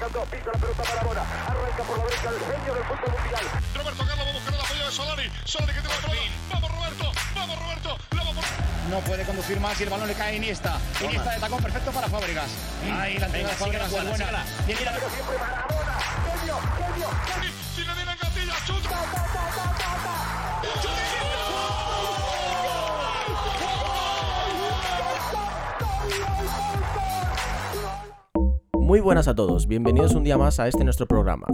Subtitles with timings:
[0.00, 3.44] marcando, pisa la pelota Maradona, arranca por la derecha el genio del fútbol mundial.
[3.74, 5.32] Roberto Carlos va a buscar el apoyo de Solari.
[5.44, 6.20] Solari que tiene la pelota.
[6.50, 8.44] Vamos Roberto, vamos Roberto, la vamos.
[8.88, 10.80] No puede conducir más y el balón le cae a Iniesta.
[11.04, 12.50] Iniesta de tacón perfecto para Fábregas.
[12.92, 14.16] Ahí la entrega de Fábregas buena.
[14.66, 15.98] Tiene la Siempre Maradona,
[16.38, 18.09] genio, genio, genio.
[28.90, 31.46] Muy buenas a todos, bienvenidos un día más a este nuestro programa.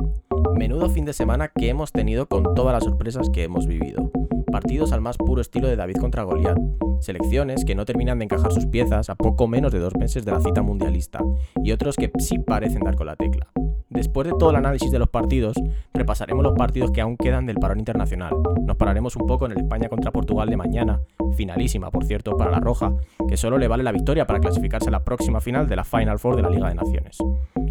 [0.55, 4.11] Menudo fin de semana que hemos tenido con todas las sorpresas que hemos vivido.
[4.51, 6.57] Partidos al más puro estilo de David contra Goliat.
[7.01, 10.33] Selecciones que no terminan de encajar sus piezas a poco menos de dos meses de
[10.33, 11.21] la cita mundialista.
[11.63, 13.49] Y otros que sí parecen dar con la tecla.
[13.91, 15.57] Después de todo el análisis de los partidos,
[15.93, 18.33] repasaremos los partidos que aún quedan del parón internacional.
[18.63, 21.03] Nos pararemos un poco en el España contra Portugal de mañana,
[21.37, 22.93] finalísima por cierto para la Roja,
[23.29, 26.19] que solo le vale la victoria para clasificarse a la próxima final de la Final
[26.19, 27.19] Four de la Liga de Naciones.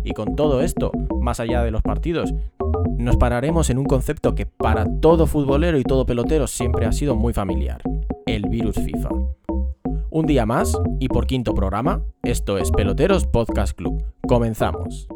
[0.04, 2.34] Y con todo esto, más allá de los partidos,
[2.98, 7.16] nos pararemos en un concepto que para todo futbolero y todo pelotero siempre ha sido
[7.16, 7.82] muy familiar,
[8.26, 9.10] el virus FIFA.
[10.10, 14.02] Un día más, y por quinto programa, esto es Peloteros Podcast Club.
[14.28, 15.08] Comenzamos.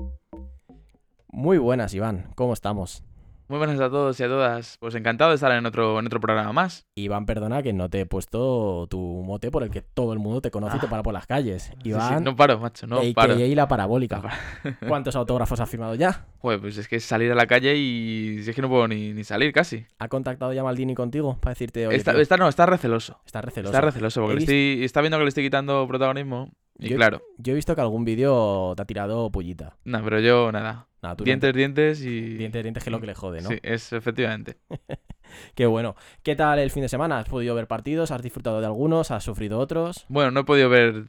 [1.32, 3.04] Muy buenas, Iván, ¿cómo estamos?
[3.50, 4.78] Muy buenas a todos y a todas.
[4.80, 6.86] Pues encantado de estar en otro, en otro programa más.
[6.94, 10.40] Iván, perdona que no te he puesto tu mote por el que todo el mundo
[10.40, 11.64] te conoce y te para por las calles.
[11.64, 13.36] Sí, sí, Iván, no paro, macho, no AKA paro.
[13.40, 14.22] la parabólica.
[14.88, 16.28] ¿Cuántos autógrafos has firmado ya?
[16.38, 19.14] Joder, pues es que salir a la calle y si es que no puedo ni,
[19.14, 19.84] ni salir casi.
[19.98, 23.20] ¿Ha contactado ya Maldini contigo para decirte, oye, Está, está- no, está receloso.
[23.26, 23.74] está receloso?
[23.74, 26.52] Está receloso porque estoy, está viendo que le estoy quitando protagonismo.
[26.80, 29.76] Y Yo- claro, Yo he visto que algún vídeo te ha tirado pullita.
[29.84, 30.88] no, pero yo nada.
[31.02, 32.06] Nada, tú no Dientes, dientes y.
[32.06, 33.50] te- dientes, dientes, que es lo que le jode, ¿no?
[33.50, 34.58] Sí, es efectivamente.
[35.56, 35.96] Qué bueno.
[36.24, 37.20] ¿Qué tal el fin de semana?
[37.20, 38.12] ¿Has podido ver partidos?
[38.12, 39.12] ¿Has disfrutado de algunos?
[39.12, 40.06] ¿Has sufrido otros?
[40.10, 41.06] Bueno, no he podido ver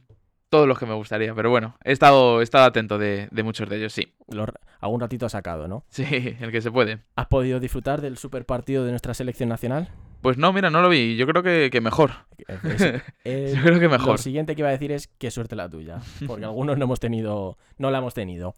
[0.49, 3.67] todos los que me gustaría, pero bueno, he estado, he estado atento de, de muchos
[3.69, 4.13] de ellos, sí.
[4.27, 4.49] Los-
[4.79, 5.85] algún ratito has sacado, ¿no?
[5.89, 6.03] Sí,
[6.39, 6.99] el que se puede.
[7.15, 9.89] ¿Has podido disfrutar del super partido de nuestra selección nacional?
[10.21, 11.15] Pues no, mira, no lo vi.
[11.15, 12.11] Yo creo que, que mejor.
[12.47, 12.81] Es-
[13.23, 14.19] es- Yo creo que Lo mejor.
[14.19, 17.57] siguiente que iba a decir es qué suerte la tuya, porque algunos no hemos tenido,
[17.77, 18.53] no la hemos tenido.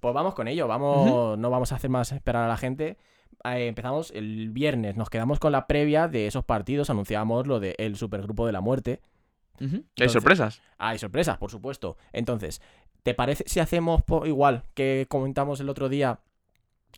[0.00, 2.96] Pues vamos con ello, vamos, no vamos a hacer más esperar a la gente.
[3.44, 7.96] Eh, empezamos el viernes, nos quedamos con la previa de esos partidos, anunciábamos lo del
[7.96, 9.00] supergrupo de la muerte.
[9.60, 10.62] Hay Entonces- sorpresas.
[10.78, 11.96] Ah, hay sorpresas, por supuesto.
[12.12, 12.60] Entonces,
[13.04, 16.18] ¿te parece si hacemos igual que comentamos el otro día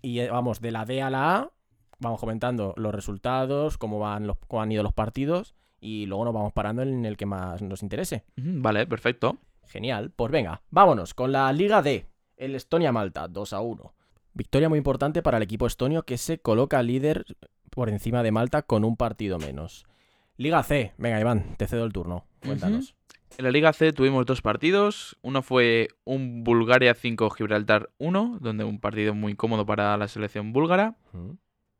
[0.00, 1.50] y eh, vamos de la D a la A?
[1.98, 6.34] Vamos comentando los resultados, cómo van los, cómo han ido los partidos y luego nos
[6.34, 8.24] vamos parando en el que más nos interese.
[8.36, 9.38] Vale, perfecto.
[9.66, 12.06] Genial, pues venga, vámonos con la Liga D.
[12.36, 13.94] El Estonia-Malta, 2 a 1.
[14.32, 17.24] Victoria muy importante para el equipo estonio que se coloca líder
[17.70, 19.86] por encima de Malta con un partido menos.
[20.36, 22.26] Liga C, venga Iván, te cedo el turno.
[22.44, 22.96] Cuéntanos.
[23.36, 25.16] En la Liga C tuvimos dos partidos.
[25.22, 30.52] Uno fue un Bulgaria 5 Gibraltar 1, donde un partido muy cómodo para la selección
[30.52, 30.96] búlgara.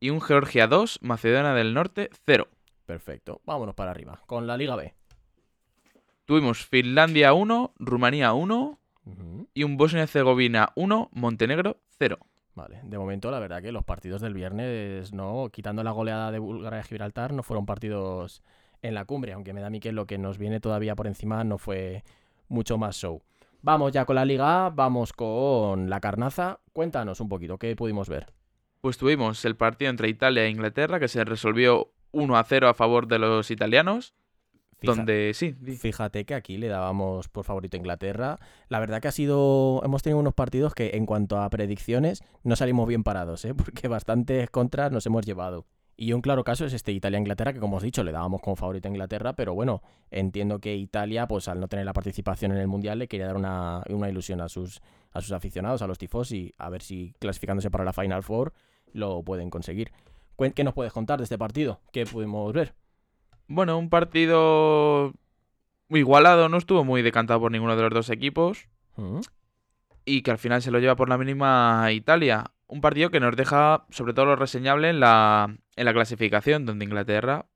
[0.05, 2.47] Y un Georgia 2, Macedonia del Norte 0.
[2.85, 4.93] Perfecto, vámonos para arriba, con la Liga B.
[6.27, 9.49] Tuvimos Finlandia 1, Rumanía 1 Ujú.
[9.55, 12.19] y un Bosnia-Herzegovina 1, Montenegro 0.
[12.55, 16.39] Vale, de momento la verdad que los partidos del viernes, no, quitando la goleada de
[16.39, 18.43] Bulgaria y Gibraltar, no fueron partidos
[18.83, 21.07] en la cumbre, aunque me da a mí que lo que nos viene todavía por
[21.07, 22.05] encima no fue
[22.49, 23.23] mucho más show.
[23.63, 26.61] Vamos ya con la Liga A, vamos con la carnaza.
[26.75, 28.35] Cuéntanos un poquito, ¿qué pudimos ver?
[28.85, 32.75] Pues tuvimos el partido entre Italia e Inglaterra, que se resolvió 1 a 0 a
[32.75, 34.13] favor de los italianos.
[34.79, 38.39] Fija- Donde sí, Fíjate que aquí le dábamos por favorito a Inglaterra.
[38.69, 39.81] La verdad que ha sido.
[39.87, 43.55] Hemos tenido unos partidos que, en cuanto a predicciones, no salimos bien parados, ¿eh?
[43.55, 45.65] porque bastantes contras nos hemos llevado.
[45.97, 48.55] Y un claro caso es este Italia-Inglaterra, que como os he dicho, le dábamos como
[48.57, 49.81] favorito a Inglaterra, pero bueno,
[50.11, 53.37] entiendo que Italia, pues al no tener la participación en el Mundial, le quería dar
[53.37, 57.71] una, una ilusión a sus, a sus aficionados, a los tifosi, a ver si clasificándose
[57.71, 58.53] para la Final Four
[58.95, 59.93] lo pueden conseguir.
[60.55, 61.81] ¿Qué nos puedes contar de este partido?
[61.93, 62.75] ¿Qué pudimos ver?
[63.47, 65.13] Bueno, un partido
[65.89, 68.69] muy igualado, no estuvo muy decantado por ninguno de los dos equipos.
[68.97, 69.21] ¿Mm?
[70.05, 72.45] y que al final se lo lleva por la mínima Italia.
[72.67, 76.85] Un partido que nos deja sobre todo lo reseñable en la, en la clasificación, donde
[76.85, 77.47] Inglaterra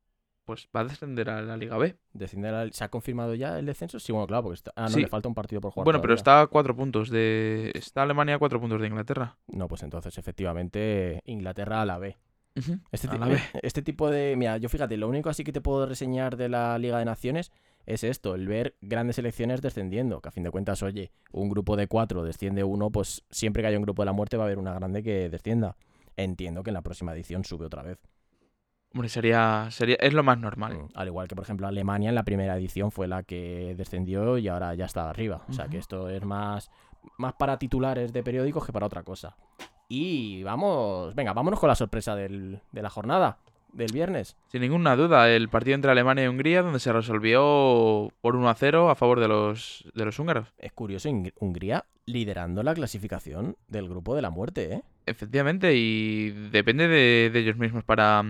[0.49, 1.95] pues va a descender a la Liga B.
[2.15, 4.01] Descender ¿Se ha confirmado ya el descenso?
[4.01, 4.73] Sí, bueno, claro, porque está...
[4.75, 5.03] Ah, no, Sí.
[5.03, 5.85] le falta un partido por jugar.
[5.85, 7.71] Bueno, pero está a cuatro puntos de.
[7.75, 9.37] Está Alemania a cuatro puntos de Inglaterra.
[9.47, 12.17] No, pues entonces, efectivamente, Inglaterra a la B.
[12.91, 13.39] Este, A la B.
[13.63, 14.35] este tipo de...
[14.37, 17.53] Mira, yo fíjate, lo único así que te puedo reseñar de la Liga de Naciones
[17.87, 21.77] es esto, el ver grandes selecciones descendiendo, que a fin de cuentas, oye, un grupo
[21.77, 24.47] de cuatro desciende uno, pues siempre que haya un grupo de la muerte va a
[24.47, 25.77] haber una grande que descienda.
[26.17, 27.99] Entiendo que en la próxima edición sube otra vez.
[28.95, 29.97] Hombre, sería, sería.
[30.01, 30.75] Es lo más normal.
[30.75, 34.39] Mm, Al igual que, por ejemplo, Alemania en la primera edición fue la que descendió
[34.39, 35.43] y ahora ya está arriba.
[35.49, 36.71] O sea que esto es más
[37.17, 39.37] más para titulares de periódicos que para otra cosa.
[39.89, 43.39] Y vamos, venga, vámonos con la sorpresa del- de la jornada
[43.73, 44.37] del viernes.
[44.49, 48.55] Sin ninguna duda, el partido entre Alemania y Hungría, donde se resolvió por 1 a
[48.55, 50.49] 0 a favor de los, de los húngaros.
[50.59, 51.09] Es curioso,
[51.39, 54.83] Hungría liderando la clasificación del grupo de la muerte, ¿eh?
[55.07, 58.25] Efectivamente, y depende de, de ellos mismos para,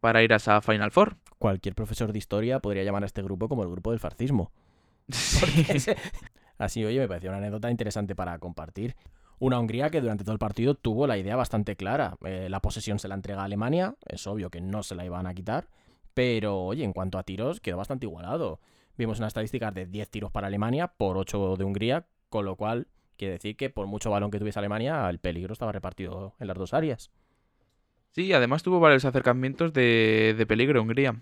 [0.00, 1.16] para ir a esa Final Four.
[1.38, 4.52] Cualquier profesor de historia podría llamar a este grupo como el grupo del fascismo.
[6.58, 8.96] Así, oye, me pareció una anécdota interesante para compartir.
[9.38, 12.18] Una Hungría que durante todo el partido tuvo la idea bastante clara.
[12.26, 15.26] Eh, la posesión se la entrega a Alemania, es obvio que no se la iban
[15.26, 15.68] a quitar,
[16.12, 18.60] pero oye, en cuanto a tiros, quedó bastante igualado.
[18.98, 22.88] Vimos unas estadísticas de 10 tiros para Alemania por 8 de Hungría, con lo cual
[23.16, 26.58] quiere decir que por mucho balón que tuviese Alemania, el peligro estaba repartido en las
[26.58, 27.10] dos áreas.
[28.12, 31.12] Sí, además tuvo varios acercamientos de, de peligro a Hungría.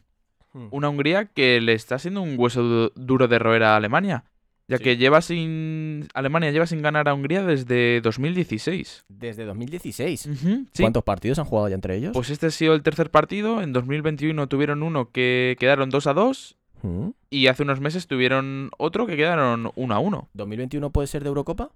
[0.52, 0.69] Hmm.
[0.70, 4.25] Una Hungría que le está siendo un hueso du- duro de roer a Alemania,
[4.67, 4.85] ya Sí.
[4.85, 9.05] que lleva sin Alemania lleva sin ganar a Hungría desde 2016.
[9.08, 10.26] Desde 2016.
[10.26, 10.82] Ujú, sí.
[10.82, 12.12] ¿Cuántos partidos han jugado ya entre ellos?
[12.14, 13.61] Pues este ha sido el tercer partido.
[13.62, 17.08] En 2021 tuvieron uno que quedaron 2 a 2 Mm.
[17.31, 20.29] y hace unos meses tuvieron otro que quedaron 1 a 1.
[20.35, 21.70] ¿2021 puede ser de Eurocopa?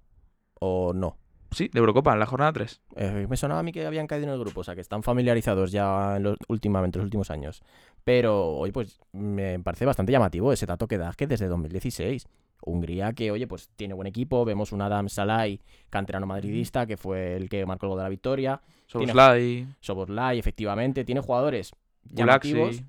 [0.60, 1.16] ¿O no?
[1.52, 2.80] Sí, de Eurocopa, en la jornada 3.
[2.96, 5.02] Eh, me sonaba a mí que habían caído en el grupo, o sea, que están
[5.02, 7.62] familiarizados ya en los, últimamente, los últimos años.
[8.04, 12.26] Pero, oye, pues me parece bastante llamativo ese dato que das que desde 2016.
[12.64, 14.44] Hungría que, oye, pues tiene buen equipo.
[14.44, 15.60] Vemos un Adam Salai,
[15.90, 18.60] canterano madridista, que fue el que marcó el gol de la victoria.
[18.86, 21.04] Soboslai, Soboslai, efectivamente.
[21.04, 21.72] Tiene jugadores
[22.04, 22.82] llamativos.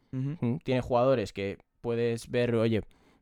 [0.63, 2.81] Tiene jugadores que puedes ver, oye,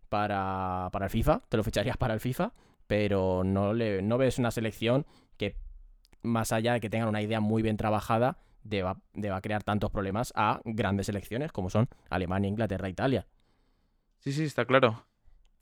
[0.10, 2.54] para, para el FIFA, te lo ficharías para el FIFA,
[2.86, 5.06] pero no, le, no ves una selección
[5.50, 5.56] que,
[6.22, 10.32] más allá de que tengan una idea muy bien trabajada, deba, deba crear tantos problemas
[10.36, 13.26] a grandes selecciones como son Alemania, Inglaterra, Italia.
[14.20, 15.04] Sí, sí, está claro.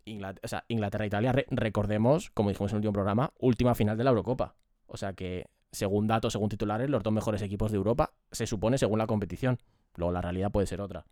[0.04, 3.98] Inglaterra, o sea, Inglaterra, Italia, re- recordemos, como dijimos en el último programa, última final
[3.98, 4.56] de la Eurocopa.
[4.88, 8.78] O sea que, según datos, según titulares, los dos mejores equipos de Europa, se supone
[8.78, 9.60] según la competición.
[9.96, 11.06] Luego la realidad puede ser otra.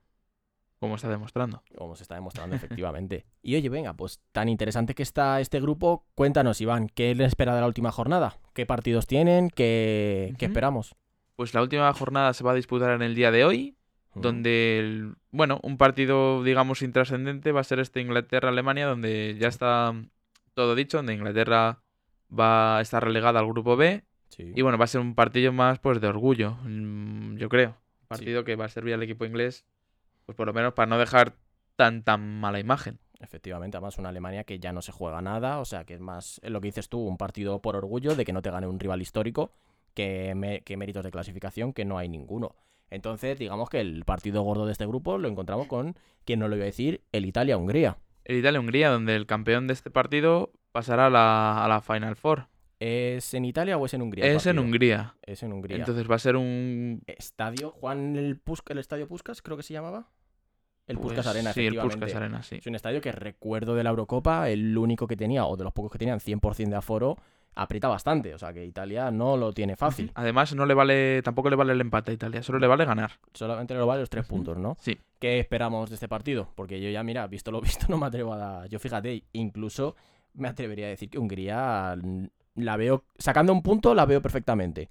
[0.80, 1.64] Como está demostrando.
[1.76, 3.26] como se está demostrando efectivamente.
[3.42, 7.56] Y oye, venga, pues tan interesante que está este grupo, cuéntanos, Iván, ¿qué les espera
[7.56, 8.38] de la última jornada?
[8.54, 9.50] ¿Qué partidos tienen?
[9.50, 10.96] ¿Qué, qué esperamos?
[11.36, 13.76] Pues la última jornada se va a disputar en el día de hoy,
[14.16, 19.94] donde, el- bueno, un partido, digamos, intrascendente va a ser este Inglaterra-Alemania, donde ya está
[20.56, 21.80] todo dicho, donde Inglaterra
[22.38, 24.04] va a estar relegada al grupo B.
[24.30, 24.52] Sí.
[24.56, 27.70] Y bueno, va a ser un partido más pues de orgullo, mm, yo creo.
[28.02, 29.66] Un partido que va a servir al equipo inglés,
[30.28, 31.38] pues por lo menos para no dejar
[31.76, 33.00] tan tan mala imagen.
[33.20, 36.40] Efectivamente, además una Alemania que ya no se juega nada, o sea que es más
[36.44, 39.02] lo que dices tú, un partido por orgullo de que no te gane un rival
[39.02, 39.52] histórico,
[39.96, 42.56] que, me- que méritos de clasificación, que no hay ninguno.
[42.90, 45.96] Entonces, digamos que el partido gordo de este grupo lo encontramos con,
[46.26, 47.98] quien no lo iba a decir, el Italia-Hungría.
[48.26, 52.48] El Italia-Hungría, donde el campeón de este partido pasará a la, a la Final Four.
[52.80, 54.26] ¿Es en Italia o es en Hungría?
[54.26, 54.60] Es en?
[54.60, 55.16] Hungría.
[55.24, 55.78] Es en Hungría.
[55.78, 57.02] Entonces va a ser un...
[57.08, 58.40] Estadio Juan el
[58.78, 60.10] Estadio Puskas, creo que se llamaba.
[60.88, 61.78] El pues, Puskas Arena, Sí, el.
[61.78, 62.56] Puskas Arena, sí.
[62.56, 65.74] Es un estadio que recuerdo de la Eurocopa, el único que tenía, o de los
[65.74, 67.18] pocos que tenían 100% de aforo,
[67.56, 68.34] aprieta bastante.
[68.34, 70.12] O sea que Italia no lo tiene fácil.
[70.16, 73.12] Además, no le vale, tampoco le vale el empate a Italia, solo le vale ganar.
[73.34, 74.78] Solamente le vale los tres puntos, ¿no?
[74.80, 74.98] Sí.
[75.20, 76.50] ¿Qué esperamos de este partido?
[76.56, 78.70] Porque yo ya, mira, visto lo visto, no me atrevo a dar.
[78.70, 79.96] Yo fíjate, incluso
[80.34, 81.98] me atrevería a decir que Hungría
[82.56, 84.90] la veo, sacando un punto, la veo perfectamente.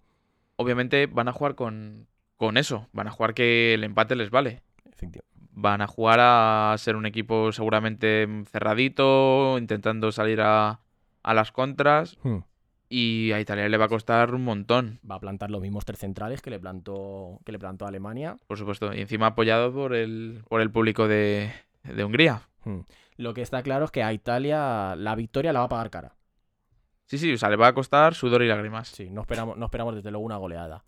[0.57, 4.63] Obviamente van a jugar con, con eso, van a jugar que el empate les vale.
[4.85, 5.36] Efectivamente.
[5.59, 10.81] Van a jugar a ser un equipo seguramente cerradito, intentando salir a,
[11.23, 12.19] a las contras.
[12.23, 12.41] Hmm.
[12.89, 15.99] Y a Italia le va a costar un montón, Va a plantar los mismos tres
[15.99, 18.37] centrales que le plantó, que le plantó a Alemania.
[18.47, 18.95] por supuesto.
[18.95, 21.51] Y encima apoyado por el, por el público de,
[21.83, 22.43] de Hungría.
[22.65, 22.81] Hmm.
[23.17, 26.13] Lo que está claro es que a Italia la victoria la va a pagar cara.
[27.07, 28.89] Sí, sí, o sea, le va a costar sudor y lágrimas.
[28.89, 30.85] Sí, no esperamos, no esperamos desde luego una goleada.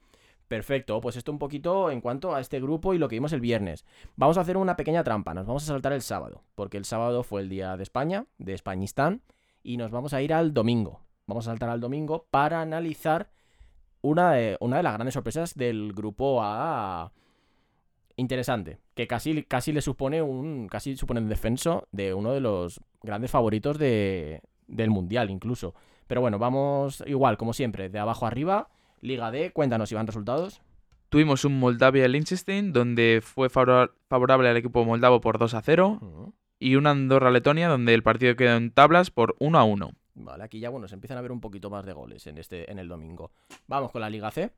[0.49, 3.41] Perfecto, pues esto un poquito en cuanto a este grupo y lo que vimos el
[3.41, 3.85] viernes.
[4.17, 7.23] Vamos a hacer una pequeña trampa, nos vamos a saltar el sábado, porque el sábado
[7.23, 9.21] fue el día de España, de Españistán,
[9.63, 11.03] y nos vamos a ir al domingo.
[11.27, 13.29] Vamos a saltar al domingo para analizar
[14.01, 17.13] una de, una de las grandes sorpresas del grupo A
[18.17, 22.81] interesante, que casi, casi le supone un casi supone un defenso de uno de los
[23.03, 25.75] grandes favoritos de, del mundial incluso.
[26.07, 28.71] Pero bueno, vamos igual, como siempre, de abajo arriba.
[29.01, 30.61] Liga D, cuéntanos si van resultados.
[31.09, 36.33] Tuvimos un Moldavia-Liechtenstein, donde fue favora- favorable al equipo moldavo por 2 a 0.
[36.59, 39.91] Y un Andorra-Letonia, donde el partido quedó en tablas por 1 a 1.
[40.15, 42.71] Vale, aquí ya bueno, se empiezan a ver un poquito más de goles en este
[42.71, 43.31] en el domingo.
[43.69, 44.51] Vamos con la Liga C.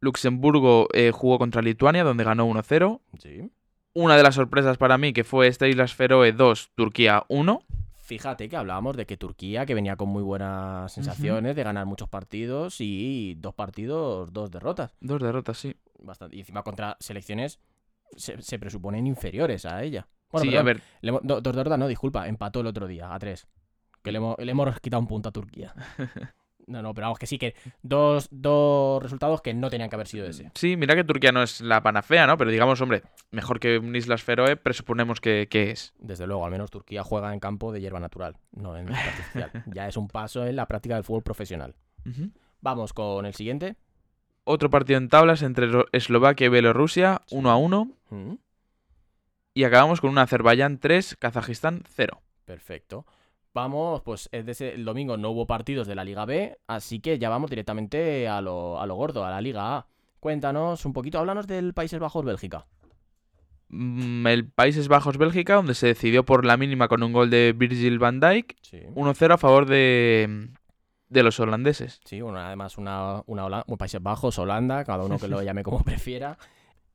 [0.00, 3.00] Luxemburgo eh, jugó contra Lituania, donde ganó 1 0.
[3.18, 3.50] Sí.
[3.94, 7.62] Una de las sorpresas para mí, que fue este Islas Feroe 2, Turquía 1.
[8.08, 12.08] Fíjate que hablábamos de que Turquía, que venía con muy buenas sensaciones de ganar muchos
[12.08, 14.94] partidos y dos partidos, dos derrotas.
[14.98, 15.76] Dos derrotas, sí.
[15.98, 16.36] Bastante.
[16.36, 17.60] Y encima contra selecciones
[18.16, 20.08] se, se presuponen inferiores a ella.
[20.30, 23.12] Bueno, sí, perdón, a ver, le do- dos derrotas, no, disculpa, empató el otro día
[23.14, 23.46] a tres.
[24.02, 25.74] Que le le hemos quitado un punto a Turquía.
[26.68, 30.06] No, no, pero vamos, que sí, que dos, dos resultados que no tenían que haber
[30.06, 30.50] sido ese.
[30.54, 32.36] sí, mira que Turquía no es la panacea, ¿no?
[32.36, 35.94] Pero digamos, hombre, mejor que un Islas Feroe, presuponemos que, que es.
[35.98, 39.50] Desde luego, al menos Turquía juega en campo de hierba natural, no en artificial.
[39.74, 41.74] Ya es un paso en la práctica del fútbol profesional.
[42.60, 43.76] Vamos con el siguiente.
[44.44, 47.90] Otro partido en tablas entre Eslovaquia y Bielorrusia, 1 a 1.
[48.10, 48.32] Mm,
[49.54, 52.20] Y acabamos con un Azerbaiyán 3, Kazajistán 0.
[52.44, 53.04] Perfecto.
[53.58, 57.00] Vamos, pues es de ese- el domingo no hubo partidos de la Liga B, así
[57.00, 59.86] que ya vamos directamente a lo, a lo gordo, a la Liga A.
[60.20, 62.66] Cuéntanos un poquito, háblanos del Países Bajos-Bélgica.
[63.70, 67.98] Mm, El Países Bajos-Bélgica, donde se decidió por la mínima con un gol de Virgil
[67.98, 68.80] van Dijk, Sí.
[68.94, 70.48] 1-0 a favor de,
[71.08, 72.00] de los holandeses.
[72.04, 76.38] Sí, bueno, además una, una Países Bajos, Holanda, cada uno que lo llame como prefiera.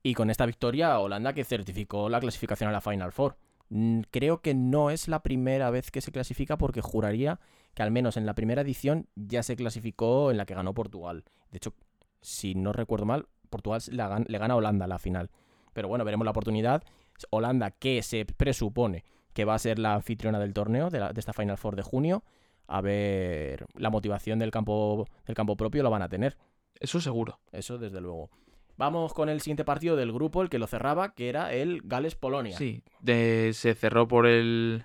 [0.02, 3.36] Y con esta victoria, Holanda que certificó la clasificación a la Final Four.
[3.74, 7.40] Mm, Creo que no es la primera vez que se clasifica porque juraría
[7.74, 11.24] que al menos en la primera edición ya se clasificó en la que ganó Portugal.
[11.50, 11.74] De hecho,
[12.20, 15.30] si no recuerdo mal, Portugal la le gana a Holanda la final.
[15.72, 16.84] Pero bueno, veremos la oportunidad.
[17.30, 21.18] Holanda que se presupone que va a ser la anfitriona del torneo, de, la- de
[21.18, 22.22] esta Final Four de junio.
[22.68, 26.38] A ver, la motivación del campo, del campo propio lo van a tener.
[26.78, 27.40] Eso seguro.
[27.50, 28.30] Eso desde luego.
[28.76, 32.56] Vamos con el siguiente partido del grupo, el que lo cerraba, que era el Gales-Polonia.
[32.56, 34.84] Sí, de- se cerró por el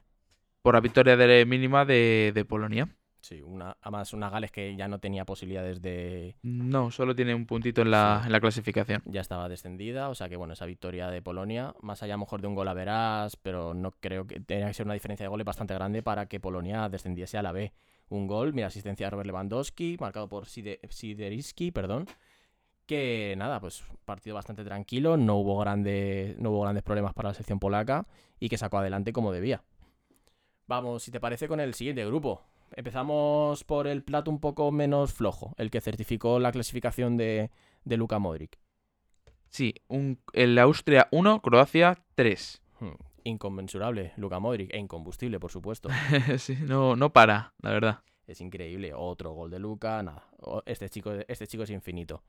[0.62, 2.88] por la victoria de mínima de, de Polonia.
[3.22, 6.36] Sí, una, además una Gales que ya no tenía posibilidades de...
[6.42, 8.28] No, solo tiene un puntito en la, Sí.
[8.28, 9.02] en la clasificación.
[9.06, 12.22] Ya estaba descendida, o sea que bueno, esa victoria de Polonia, más allá a lo
[12.22, 15.26] mejor de un gol a verás, pero no creo que tenía que ser una diferencia
[15.26, 17.74] de goles bastante grande para que Polonia descendiese a la B.
[18.10, 22.06] Un gol, mira, asistencia de Robert Lewandowski, marcado por Side- Sideriski, perdón.
[22.90, 27.36] Que nada, pues partido bastante tranquilo, no hubo, grande, no hubo grandes problemas para la
[27.36, 28.08] sección polaca
[28.40, 29.62] y que sacó adelante como debía.
[30.66, 32.42] Vamos, si te parece, con el siguiente grupo.
[32.76, 37.52] Empezamos por el plato un poco menos flojo, el que certificó la clasificación de,
[37.86, 38.58] de Luka Modric.
[39.50, 42.64] Sí, un, el Austria 1, Croacia 3.
[42.80, 42.88] Hmm,
[43.24, 45.90] Inconmensurable, Luka Modric, e incombustible, por supuesto.
[46.40, 48.00] sí, no, no para, la verdad.
[48.26, 48.96] Es increíble.
[48.96, 50.28] Otro gol de Luka, nada.
[50.66, 52.24] Este chico, este chico es infinito.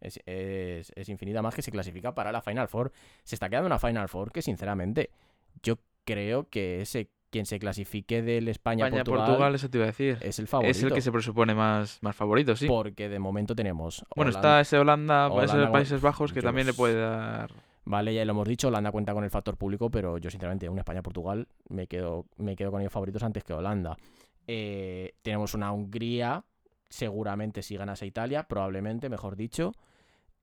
[0.00, 2.92] Es, es, es infinita más que se clasifica para la Final Four.
[3.24, 5.10] Se está quedando una Final Four que, sinceramente,
[5.62, 10.18] yo creo que ese quien se clasifique del España-Portugal eso te iba a decir.
[10.22, 10.70] es el favorito.
[10.70, 12.66] Es el que se presupone más, más favorito, sí.
[12.66, 14.04] Porque de momento tenemos.
[14.16, 17.52] Bueno, está ese Holanda, Holanda ese Países Bajos que también le puede dar.
[17.84, 20.78] Vale, ya lo hemos dicho, Holanda cuenta con el factor público, pero yo sinceramente, un
[20.78, 23.96] España-Portugal, me quedo, me quedo con ellos favoritos antes que Holanda.
[24.46, 26.44] Eh, tenemos una Hungría,
[26.90, 29.72] seguramente si ganase Italia, probablemente, mejor dicho,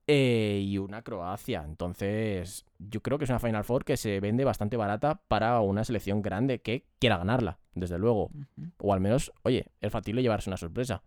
[0.06, 1.64] eh, y una Croacia.
[1.64, 5.84] Entonces, yo creo que es una Final Four que se vende bastante barata para una
[5.84, 8.30] selección grande que quiera ganarla, desde luego.
[8.78, 11.02] O al menos, oye, es factible llevarse una sorpresa.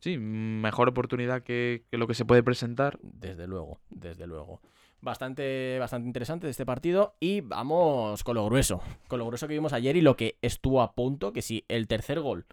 [0.00, 2.98] Sí, mejor oportunidad que, que lo que se puede presentar.
[3.02, 4.60] Desde luego, desde luego.
[5.00, 7.14] Bastante, bastante interesante de este partido.
[7.20, 8.80] Y vamos con lo grueso.
[9.08, 11.32] Con lo grueso que vimos ayer y lo que estuvo a punto.
[11.32, 12.46] Que si el tercer gol,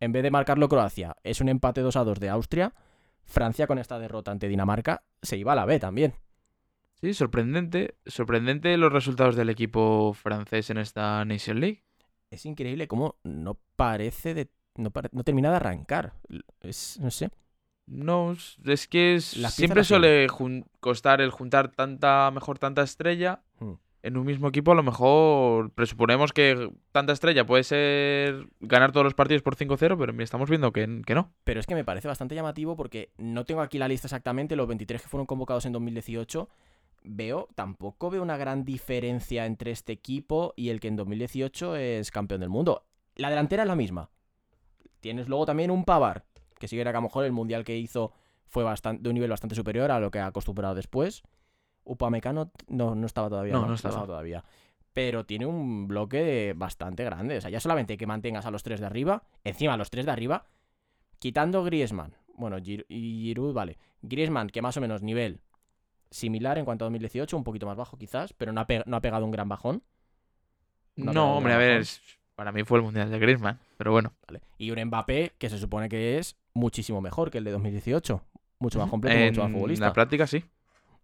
[0.00, 2.74] en vez de marcarlo Croacia, es un empate 2 a 2 de Austria,
[3.26, 6.14] Francia con esta derrota ante Dinamarca se iba a la B también.
[7.00, 7.96] Sí, sorprendente.
[8.06, 11.84] Sorprendente los resultados del equipo francés en esta Nation League.
[12.30, 14.50] Es increíble cómo no parece de.
[14.76, 16.14] No, pare- no termina de arrancar.
[16.60, 17.30] Es, no sé.
[17.86, 23.74] No, es- que es- siempre suele jun- costar el juntar tanta, mejor tanta estrella Hmm.
[24.06, 24.72] En un mismo equipo.
[24.72, 29.98] A lo mejor presuponemos que tanta estrella puede ser ganar todos los partidos por 5-0,
[29.98, 31.32] pero estamos viendo que, que no.
[31.44, 34.68] Pero es que me parece bastante llamativo porque no tengo aquí la lista exactamente, los
[34.68, 36.48] 23 que fueron convocados en 2018.
[37.08, 42.10] Veo, tampoco veo una gran diferencia entre este equipo y el que en 2018 es
[42.10, 42.86] campeón del mundo.
[43.16, 44.10] La delantera es la misma.
[45.00, 46.24] Tienes luego también un Pavar,
[46.58, 48.12] que sí que era que a lo mejor el mundial que hizo
[48.46, 51.22] fue bastante, de un nivel bastante superior a lo que ha acostumbrado después.
[51.86, 53.52] Upamecano no, no estaba todavía.
[53.54, 54.04] No, no estaba.
[54.04, 54.44] todavía.
[54.92, 57.38] Pero tiene un bloque bastante grande.
[57.38, 60.04] O sea, ya solamente que mantengas a los tres de arriba, encima a los tres
[60.06, 60.46] de arriba,
[61.18, 62.14] quitando Griezmann.
[62.34, 63.78] Bueno, Gir- y Giroud, vale.
[64.02, 65.40] Griezmann, que más o menos nivel
[66.10, 68.96] similar en cuanto a 2018, un poquito más bajo quizás, pero no ha, pe- no
[68.96, 69.82] ha pegado un gran bajón.
[70.96, 72.00] No, hombre, a ver, es-
[72.34, 74.12] para mí fue el Mundial de Griezmann, pero bueno.
[74.26, 74.40] Vale.
[74.58, 78.22] Y un Mbappé que se supone que es muchísimo mejor que el de 2018.
[78.58, 79.84] Mucho más completo, mucho más En futbolista.
[79.86, 80.42] la práctica sí.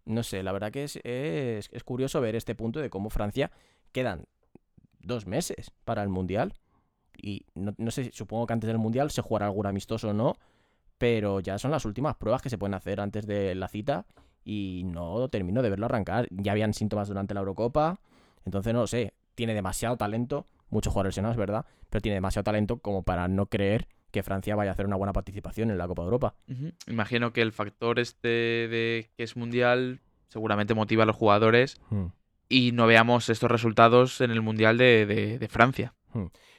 [0.05, 3.51] No sé, la verdad que es, es, es curioso ver este punto de cómo Francia
[3.91, 4.25] quedan
[4.99, 6.53] dos meses para el Mundial
[7.17, 10.35] y no, no sé, supongo que antes del Mundial se jugará algún amistoso o no,
[10.97, 14.05] pero ya son las últimas pruebas que se pueden hacer antes de la cita
[14.43, 16.27] y no termino de verlo arrancar.
[16.31, 17.99] Ya habían síntomas durante la Eurocopa,
[18.45, 21.65] entonces no lo sé, tiene demasiado talento, muchos jugadores lesionados, ¿verdad?
[21.89, 25.11] Pero tiene demasiado talento como para no creer que Francia vaya a hacer una buena
[25.11, 26.35] participación en la Copa de Europa.
[26.87, 31.81] Imagino que el factor este de que es mundial seguramente motiva a los jugadores
[32.47, 35.93] y no veamos estos resultados en el mundial de, de- de Francia.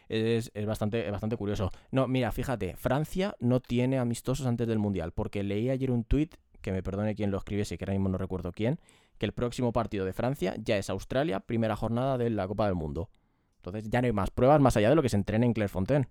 [0.09, 1.71] Es, es bastante, es bastante curioso.
[1.91, 6.35] No, mira, fíjate, Francia no tiene amistosos antes del Mundial, porque leí ayer un tuit,
[6.61, 8.79] que me perdone quien lo escribiese, que ahora mismo no recuerdo quién,
[9.19, 12.75] que el próximo partido de Francia ya es Australia, primera jornada de la Copa del
[12.75, 13.09] Mundo.
[13.57, 16.09] Entonces ya no hay más pruebas más allá de lo que se entrene en Clairefontaine.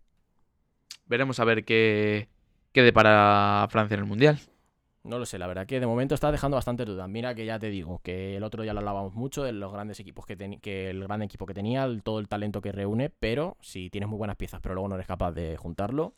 [1.05, 2.29] Veremos a ver qué,
[2.71, 4.39] qué depara Francia en el mundial.
[5.03, 7.09] No lo sé, la verdad que de momento está dejando bastantes dudas.
[7.09, 9.99] Mira que ya te digo, que el otro día lo hablábamos mucho de los grandes
[9.99, 13.89] equipos que que el gran equipo que tenía, todo el talento que reúne, pero si
[13.89, 16.13] tienes muy buenas piezas, pero luego no eres capaz de juntarlo.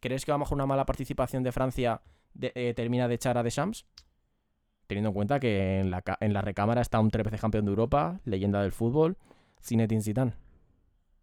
[0.00, 2.00] ¿Crees que a lo una mala participación de Francia
[2.40, 3.84] eh, termina de echar a Deschamps?
[4.86, 7.70] Teniendo en cuenta que en la, en la recámara está un tres veces campeón de
[7.70, 9.18] Europa, leyenda del fútbol,
[9.62, 10.32] Zinedine Zidane.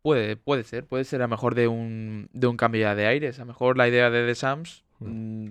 [0.02, 3.06] Puede, puede ser, puede ser a lo mejor de un, de un cambio ya de
[3.06, 3.38] aires.
[3.40, 5.50] A lo mejor la idea de The Sams mm,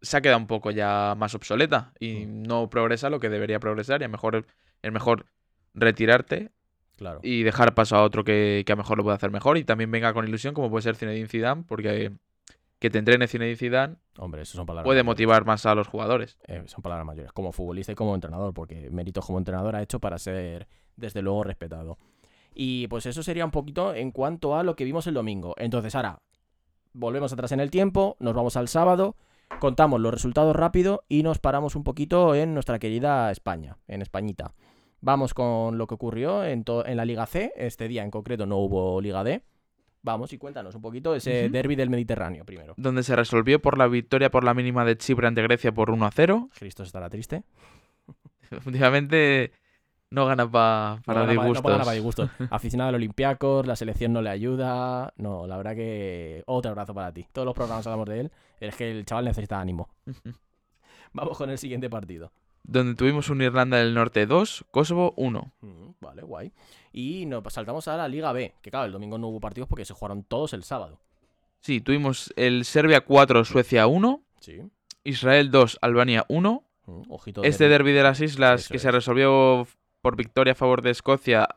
[0.00, 4.00] se ha quedado un poco ya más obsoleta y no progresa lo que debería progresar.
[4.00, 4.46] Y a lo mejor
[4.82, 5.26] es mejor
[5.74, 6.50] retirarte
[6.96, 7.20] Claro.
[7.22, 9.64] y dejar paso a otro que, que a lo mejor lo puede hacer mejor y
[9.64, 12.12] también venga con ilusión como puede ser Zinedine Zidane porque
[12.78, 14.84] que te entrene Zinedine Zidane Hombre, eso son palabras.
[14.84, 15.06] puede mayores.
[15.06, 16.36] motivar más a los jugadores.
[16.46, 19.98] Eh, son palabras mayores, como futbolista y como entrenador, porque méritos como entrenador ha hecho
[19.98, 21.96] para ser, desde luego, respetado.
[22.54, 25.54] Y pues eso sería un poquito en cuanto a lo que vimos el domingo.
[25.56, 26.20] Entonces, ahora,
[26.92, 29.16] volvemos atrás en el tiempo, nos vamos al sábado,
[29.58, 34.54] contamos los resultados rápido y nos paramos un poquito en nuestra querida España, en Españita.
[35.00, 37.52] Vamos con lo que ocurrió en, en la Liga C.
[37.56, 39.42] Este día en concreto no hubo Liga D.
[40.02, 42.74] Vamos y cuéntanos un poquito ese derby del Mediterráneo primero.
[42.78, 46.06] Donde se resolvió por la victoria por la mínima de Chipre ante Grecia por 1
[46.06, 46.48] a 0.
[46.58, 47.44] Cristo estará triste.
[48.66, 49.52] Últimamente
[50.10, 51.62] no gana pa- para no disgustos.
[51.64, 52.30] No gana para disgustos.
[52.50, 55.12] Aficionado al Olympiacos, la selección no le ayuda.
[55.16, 56.42] No, la verdad que.
[56.46, 57.26] Otro abrazo para ti.
[57.32, 58.32] Todos los programas hablamos de él.
[58.60, 59.88] Es que el chaval necesita ánimo.
[61.12, 62.32] Vamos con el siguiente partido.
[62.62, 65.52] Donde tuvimos un Irlanda del Norte 2, Kosovo 1.
[65.62, 65.68] Mm,
[66.00, 66.52] Vale, guay.
[66.92, 68.54] Y nos saltamos a la Liga B.
[68.60, 70.98] Que claro, el domingo no hubo partidos porque se jugaron todos el sábado.
[71.60, 74.60] Sí, tuvimos el Serbia 4, Suecia 1, Sí.
[75.04, 76.62] Israel 2, Albania 1.
[76.86, 77.42] Mm, Ojito.
[77.44, 78.94] Este derby de las islas Eso que se es.
[78.94, 79.66] resolvió
[80.02, 81.48] por victoria a favor de Escocia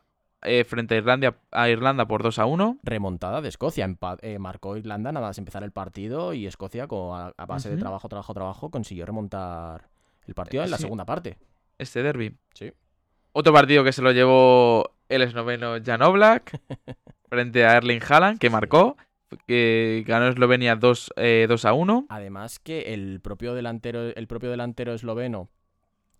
[0.42, 2.78] eh, frente a Irlanda, a Irlanda por 2 a 1.
[2.82, 3.88] Remontada de Escocia.
[4.22, 7.76] Eh, marcó Irlanda nada más empezar el partido y Escocia, con, a, a base de
[7.78, 9.88] trabajo, trabajo, trabajo, consiguió remontar
[10.26, 10.82] el partido en la Sí.
[10.82, 11.38] segunda parte.
[11.78, 12.36] Este derby.
[12.52, 12.72] Sí.
[13.32, 16.60] Otro partido que se lo llevó el esloveno Jan Oblak
[17.28, 18.96] frente a Erling Haaland, que marcó,
[19.48, 22.06] que ganó Eslovenia 2, eh, 2 a 1.
[22.10, 25.48] Además que el propio delantero, el propio delantero esloveno,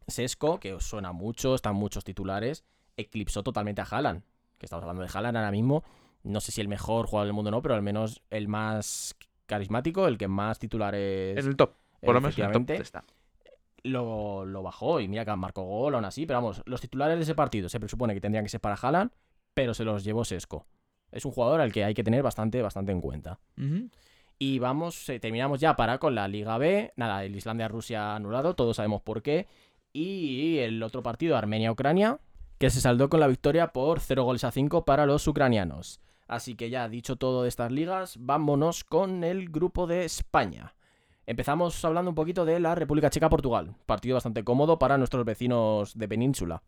[0.06, 2.64] Sesko, que os suena mucho, están muchos titulares,
[2.96, 4.22] eclipsó totalmente a Haaland.
[4.58, 5.84] Que estamos hablando de Haaland ahora mismo.
[6.22, 9.14] No sé si el mejor jugador del mundo no, pero al menos el más
[9.46, 11.74] carismático, el que más titulares En el top.
[12.00, 13.04] Por lo menos en el top está.
[13.82, 15.00] lo, lo bajó.
[15.00, 16.24] Y mira que marcó gol aún así.
[16.26, 19.10] Pero vamos, los titulares de ese partido se presupone que tendrían que ser para Haaland,
[19.52, 20.66] pero se los llevó Sesko.
[21.12, 23.38] Es un jugador al que hay que tener bastante, bastante en cuenta.
[24.38, 26.92] Y vamos, eh, terminamos ya para con la Liga B.
[26.96, 29.46] Nada, el Islandia-Rusia anulado, todos sabemos por qué.
[29.96, 32.18] Y el otro partido, Armenia-Ucrania,
[32.58, 36.00] que se saldó con la victoria por 0 goles a 5 para los ucranianos.
[36.26, 40.74] Así que ya dicho todo de estas ligas, vámonos con el grupo de España.
[41.26, 43.76] Empezamos hablando un poquito de la República Checa-Portugal.
[43.86, 46.62] Partido bastante cómodo para nuestros vecinos de península.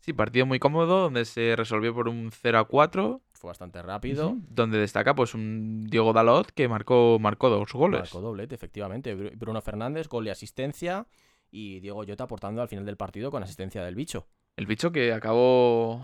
[0.00, 3.20] Sí, partido muy cómodo, donde se resolvió por un 0 a 4.
[3.34, 4.34] Fue bastante rápido.
[4.48, 8.00] Donde destaca pues un Diego Dalot que marcó, marcó dos goles.
[8.00, 9.16] Marcó doblete, efectivamente.
[9.16, 11.06] Bru- Bruno Fernández, gol y asistencia.
[11.52, 14.26] Y Diego Jota aportando al final del partido con asistencia del bicho.
[14.56, 16.02] El bicho que acabó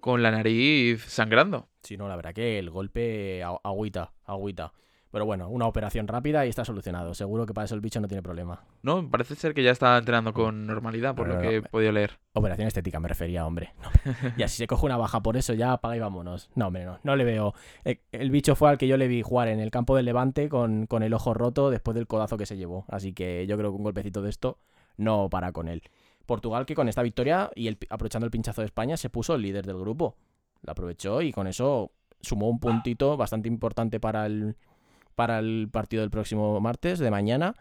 [0.00, 1.68] con la nariz sangrando.
[1.82, 4.72] Sí, no, la verdad que el golpe agüita, agüita.
[5.10, 7.12] Pero bueno, una operación rápida y está solucionado.
[7.14, 8.64] Seguro que para eso el bicho no tiene problema.
[8.82, 11.60] No, parece ser que ya está entrenando con normalidad, por No, lo no, que he
[11.60, 11.68] no.
[11.68, 12.18] podido leer.
[12.32, 13.74] Operación estética me refería, hombre.
[14.38, 16.48] Y así se coge una baja por eso, ya apaga y vámonos.
[16.54, 17.54] No, hombre, no, no le veo.
[17.84, 20.48] El, el bicho fue al que yo le vi jugar en el campo del Levante
[20.48, 22.86] con, con el ojo roto después del codazo que se llevó.
[22.88, 24.58] Así que yo creo que un golpecito de esto
[24.96, 25.82] no para con él.
[26.26, 29.42] Portugal que con esta victoria y el, aprovechando el pinchazo de España se puso el
[29.42, 30.16] líder del grupo.
[30.62, 34.56] Lo aprovechó y con eso sumó un puntito bastante importante para el,
[35.14, 37.54] para el partido del próximo martes de mañana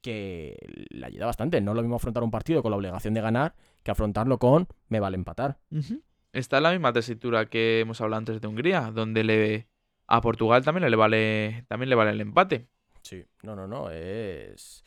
[0.00, 0.56] que
[0.90, 1.60] le ayuda bastante.
[1.60, 4.68] No es lo mismo afrontar un partido con la obligación de ganar que afrontarlo con
[4.88, 5.58] me vale empatar.
[6.32, 9.68] está en la misma tesitura que hemos hablado antes de Hungría, donde le
[10.06, 12.68] a Portugal también le vale también le vale el empate.
[13.02, 14.82] Sí, no, no, no, es...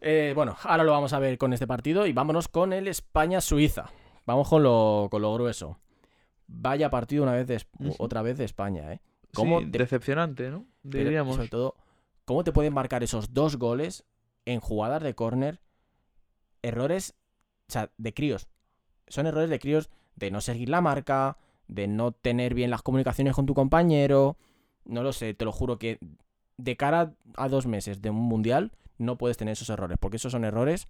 [0.00, 3.90] Eh, bueno, ahora lo vamos a ver con este partido y vámonos con el España-Suiza.
[4.26, 5.78] Vamos con lo, con lo grueso.
[6.46, 7.62] Vaya partido una vez de,
[7.98, 9.00] otra vez de España, ¿eh?
[9.34, 9.56] ¿Cómo?
[9.56, 10.66] ¿Cómo te- Decepcionante, ¿no?
[10.88, 11.36] Pero, Diríamos.
[11.36, 11.76] sobre todo,
[12.24, 14.04] ¿cómo te pueden marcar esos dos goles
[14.46, 15.60] en jugadas de córner?
[16.62, 17.14] Errores,
[17.68, 18.48] o sea, de críos.
[19.06, 23.34] Son errores de críos de no seguir la marca, de no tener bien las comunicaciones
[23.34, 24.36] con tu compañero.
[24.84, 25.98] No lo sé, te lo juro que
[26.56, 30.32] de cara a dos meses de un mundial no puedes tener esos errores, porque esos
[30.32, 30.86] son errores,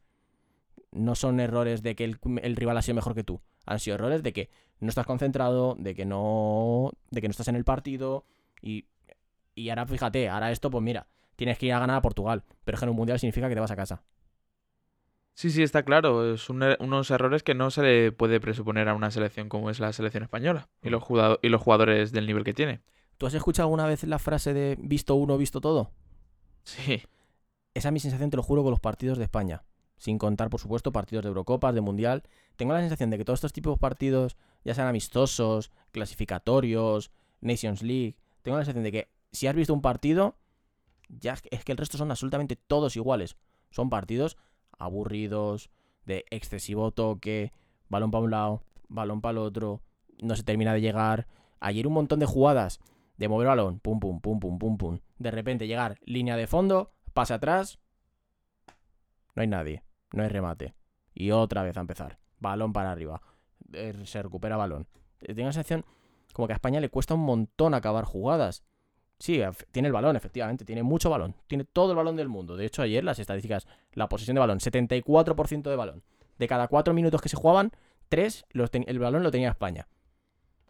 [0.93, 3.41] no son errores de que el, el rival ha sido mejor que tú.
[3.67, 7.49] Han sido errores de que no estás concentrado, de que no, de que no estás
[7.49, 8.25] en el partido
[8.63, 8.87] y
[9.55, 12.45] y ahora fíjate, ahora esto, pues mira, tienes que ir a ganar a Portugal.
[12.65, 14.03] Pero es que en un mundial significa que te vas a casa.
[15.35, 16.35] Sí, sí, está claro.
[16.35, 19.69] Es un er- unos errores que no se le puede presuponer a una selección como
[19.71, 22.81] es la selección española y los, jugado- y los jugadores del nivel que tiene.
[23.19, 25.91] ¿Tú has escuchado alguna vez la frase de visto uno, visto todo?
[26.65, 27.03] Sí.
[27.75, 29.63] Esa es mi sensación, te lo juro, con los partidos de España.
[29.97, 32.23] Sin contar, por supuesto, partidos de Eurocopas, de Mundial.
[32.57, 37.83] Tengo la sensación de que todos estos tipos de partidos, ya sean amistosos, clasificatorios, Nations
[37.83, 40.37] League, tengo la sensación de que si has visto un partido,
[41.09, 43.37] ya es que- el resto son absolutamente todos iguales.
[43.71, 44.37] Son partidos
[44.79, 45.71] aburridos,
[46.07, 47.53] de excesivo toque,
[47.89, 49.83] balón para un lado, balón para el otro,
[50.21, 51.29] no se termina de llegar.
[51.61, 52.81] Ayer un montón de jugadas
[53.17, 54.99] de mover balón, pum, pum, pum, pum, pum, pum.
[55.19, 57.79] De repente llegar, línea de fondo, pase atrás,
[59.35, 60.75] no hay nadie, no hay remate.
[61.15, 63.21] Y otra vez a empezar, balón para arriba,
[63.73, 64.87] eh, se recupera balón.
[65.21, 65.85] Eh, Tengo la sensación
[66.33, 68.63] como que a España le cuesta un montón acabar jugadas.
[69.19, 69.43] Sí,
[69.73, 72.57] tiene el balón, efectivamente, tiene mucho balón, tiene todo el balón del mundo.
[72.57, 76.03] De hecho, ayer las estadísticas, la posesión de balón, 74% de balón.
[76.39, 77.71] De cada cuatro minutos que se jugaban,
[78.09, 79.89] tres los ten- el balón lo tenía España.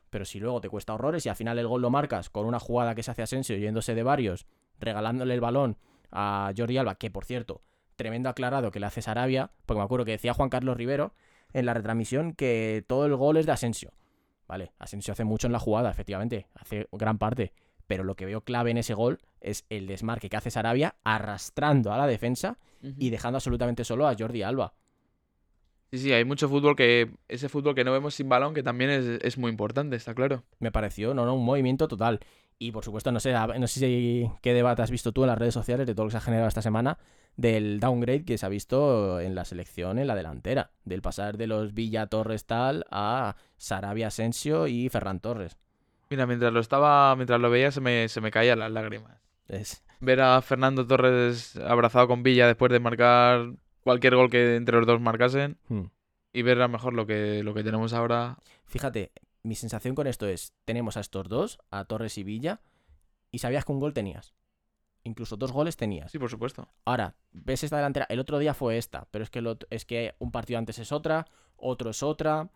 [0.09, 2.59] Pero si luego te cuesta horrores y al final el gol lo marcas con una
[2.59, 4.46] jugada que se hace Asensio yéndose de varios,
[4.81, 5.76] regalándole el balón
[6.12, 7.62] a Jordi Alba, que por cierto,
[7.96, 11.12] tremendo aclarado que le hace Sarabia, porque me acuerdo que decía Juan Carlos Rivero
[11.52, 13.92] en la retransmisión que todo el gol es de Asensio.
[14.46, 17.52] Vale, Asensio hace mucho en la jugada, efectivamente, hace gran parte.
[17.86, 21.92] Pero lo que veo clave en ese gol es el desmarque que hace Sarabia arrastrando
[21.92, 24.74] a la defensa y dejando absolutamente solo a Jordi Alba.
[25.92, 27.10] Sí, sí, hay mucho fútbol que.
[27.26, 30.44] Ese fútbol que no vemos sin balón, que también es, es muy importante, está claro.
[30.60, 32.20] Me pareció, no, no, un movimiento total.
[32.62, 35.38] Y por supuesto, no sé, no sé si qué debate has visto tú en las
[35.38, 36.98] redes sociales de todo lo que se ha generado esta semana
[37.36, 40.70] del downgrade que se ha visto en la selección en la delantera.
[40.84, 45.56] Del pasar de los Villa Torres tal a Sarabia Asensio y Ferran Torres.
[46.10, 47.16] Mira, mientras lo estaba.
[47.16, 49.18] Mientras lo veía se me, se me caían las lágrimas.
[49.48, 54.76] Es, Ver a Fernando Torres abrazado con Villa después de marcar cualquier gol que entre
[54.76, 55.56] los dos marcasen.
[55.68, 55.84] hmm.
[56.34, 58.36] Y ver a lo mejor lo que, lo que tenemos ahora.
[58.66, 59.12] Fíjate,
[59.42, 62.61] mi sensación con esto es, tenemos a estos dos, a Torres y Villa,
[63.31, 64.35] y sabías que un gol tenías.
[65.03, 66.12] Incluso dos goles tenías.
[66.12, 66.68] Sí, por supuesto.
[66.85, 69.85] Ahora, ves esta delantera, el otro día fue esta, pero es que, el ot- es
[69.85, 71.26] que un partido antes es otra,
[71.57, 72.50] otro es otra.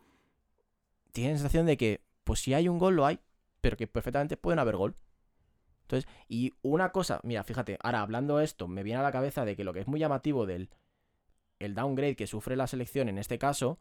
[1.12, 3.20] Tienes la sensación de que, pues si hay un gol, lo hay,
[3.60, 4.96] pero que perfectamente pueden haber gol.
[5.82, 9.54] Entonces, y una cosa, mira, fíjate, ahora hablando esto, me viene a la cabeza de
[9.56, 10.70] que lo que es muy llamativo del
[11.60, 13.78] el downgrade que sufre la selección en este caso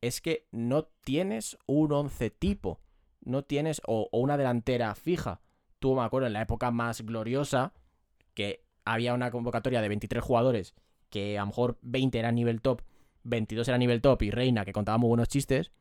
[0.00, 2.80] es que no tienes un once tipo,
[3.20, 5.40] no tienes, o, una delantera fija.
[5.78, 7.72] Tú me acuerdo en la época más gloriosa
[8.34, 10.74] que había una convocatoria de 23 jugadores
[11.10, 12.82] que a lo mejor 20 eran nivel top,
[13.24, 15.72] 22 eran nivel top y Reina que contaba muy buenos chistes,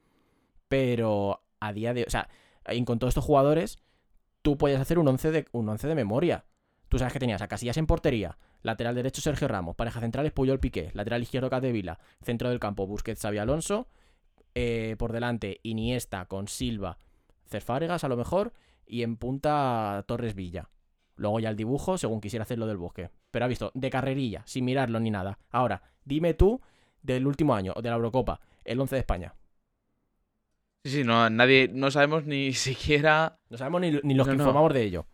[0.68, 2.30] pero a día de, o sea,
[2.86, 3.80] con todos estos jugadores
[4.42, 6.46] tú podías hacer un 11 de un 11 de memoria.
[6.88, 10.60] Tú sabes que tenías a Casillas en portería, lateral derecho Sergio Ramos, pareja centrales Puyol
[10.60, 13.88] Piqué, lateral izquierdo Capdevila, centro del campo Busquets Xavi Alonso,
[14.56, 16.98] eh, por delante Iniesta con Silva,
[17.46, 18.54] Cerfáregas a lo mejor
[18.88, 20.70] y en punta Torres Villa.
[21.18, 23.10] Luego ya el dibujo, según quisiera hacerlo del bosque.
[23.32, 25.38] Pero ha visto, de carrerilla, sin mirarlo ni nada.
[25.50, 26.62] Ahora, dime tú
[27.02, 29.36] del último año, de la Eurocopa, el 11 de España.
[30.84, 33.40] Sí, sí, no, nadie, no sabemos ni siquiera.
[33.50, 34.44] No sabemos ni, ni los No, que no.
[34.44, 35.06] informamos de ello.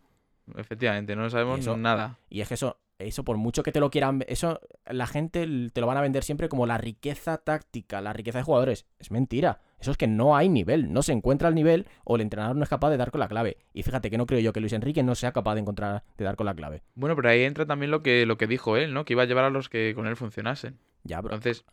[0.56, 2.18] Efectivamente, no sabemos Eso- nada.
[2.28, 5.80] Y es que eso, eso por mucho que te lo quieran, eso la gente te
[5.80, 8.86] lo van a vender siempre como la riqueza táctica, la riqueza de jugadores.
[8.98, 9.60] Es mentira.
[9.80, 12.62] Eso es que no hay nivel, no se encuentra el nivel o el entrenador no
[12.62, 13.56] es capaz de dar con la clave.
[13.74, 16.24] Y fíjate que no creo yo que Luis Enrique no sea capaz de encontrar, de
[16.24, 16.82] dar con la clave.
[16.94, 19.04] Bueno, pero ahí entra también lo que, lo que dijo él, ¿no?
[19.04, 20.78] Que iba a llevar a los que con él funcionasen.
[21.02, 21.34] Ya, bro.
[21.34, 21.64] Entonces,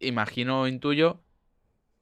[0.00, 1.20] imagino, intuyo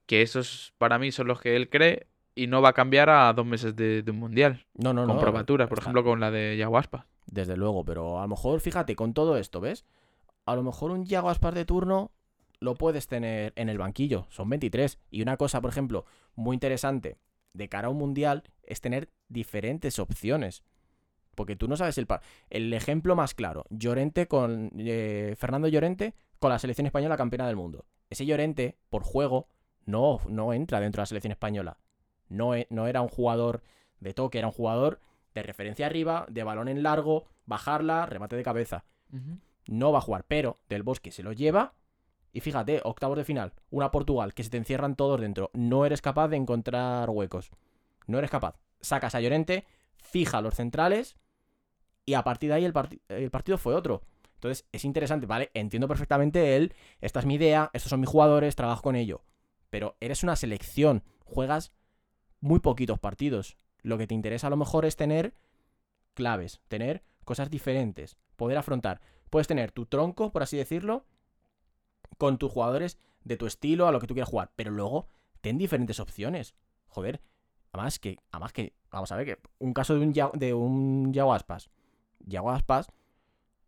[0.07, 3.33] que esos para mí son los que él cree y no va a cambiar a
[3.33, 4.67] dos meses de, de un mundial.
[4.75, 5.23] No, no, con no.
[5.23, 7.07] probaturas, por ejemplo, con la de Yaguaspa.
[7.27, 9.85] Desde luego, pero a lo mejor, fíjate, con todo esto, ¿ves?
[10.47, 12.13] A lo mejor un Yago Aspas de turno
[12.61, 14.27] lo puedes tener en el banquillo.
[14.31, 14.99] Son 23.
[15.11, 17.19] Y una cosa, por ejemplo, muy interesante
[17.53, 20.65] de cara a un mundial es tener diferentes opciones.
[21.35, 22.07] Porque tú no sabes el...
[22.51, 24.71] El ejemplo más claro, Llorente con...
[24.77, 27.87] Eh, Fernando Llorente con la selección española campeona del mundo.
[28.11, 29.49] Ese Llorente, por juego,
[29.87, 31.79] no, no entra dentro de la selección española.
[32.29, 33.63] No, e, no era un jugador
[34.01, 35.01] de toque, era un jugador
[35.35, 38.85] de referencia arriba, de balón en largo, bajarla, remate de cabeza.
[39.67, 41.75] No va a jugar, pero Del Bosque se lo lleva.
[42.33, 45.51] Y fíjate, octavos de final, una Portugal, que se te encierran todos dentro.
[45.53, 47.51] No eres capaz de encontrar huecos.
[48.07, 48.57] No eres capaz.
[48.81, 49.67] Sacas a Llorente,
[49.97, 51.17] fija los centrales
[52.05, 52.75] y a partir de ahí el,
[53.09, 54.03] el partido fue otro.
[54.35, 55.51] Entonces es interesante, ¿vale?
[55.55, 59.23] Entiendo perfectamente él, esta es mi idea, estos son mis jugadores, trabajo con ello.
[59.71, 61.73] Pero eres una selección, juegas
[62.41, 63.57] muy poquitos partidos.
[63.85, 65.35] Lo que te interesa a lo mejor es tener
[66.15, 69.01] claves, tener cosas diferentes, poder afrontar.
[69.31, 71.05] Puedes tener tu tronco, por así decirlo,
[72.19, 75.09] con tus jugadores de tu estilo, a lo que tú quieras jugar, pero luego
[75.43, 76.55] ten diferentes opciones.
[76.89, 77.21] Joder,
[77.73, 81.35] además que, además que, vamos a ver que un caso de un, de un Yago
[81.35, 81.71] Aspas
[82.21, 82.91] Yago Aspas,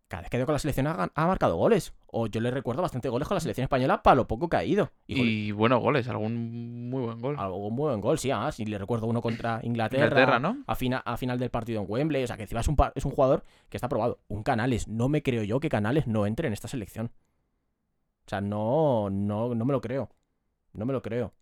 [0.08, 1.92] cada vez que ha ido con la selección ha, marcado goles.
[2.06, 4.64] O yo le recuerdo bastante goles con la selección española para lo poco que ha
[4.64, 4.92] ido.
[5.06, 7.36] Y, buenos goles, algún muy buen gol.
[7.38, 8.60] Algún muy buen gol, sí, además.
[8.60, 10.38] Y le recuerdo uno contra Inglaterra.
[10.38, 10.64] ¿no?
[10.66, 12.22] A, a final del partido en Wembley.
[12.22, 14.20] O sea, que encima es un, es un jugador que está probado.
[14.28, 14.86] Un Canales.
[14.86, 17.10] No me creo yo que Canales no entre en esta selección.
[18.26, 20.08] O sea, no, no, no me lo creo.
[20.72, 21.32] No me lo creo.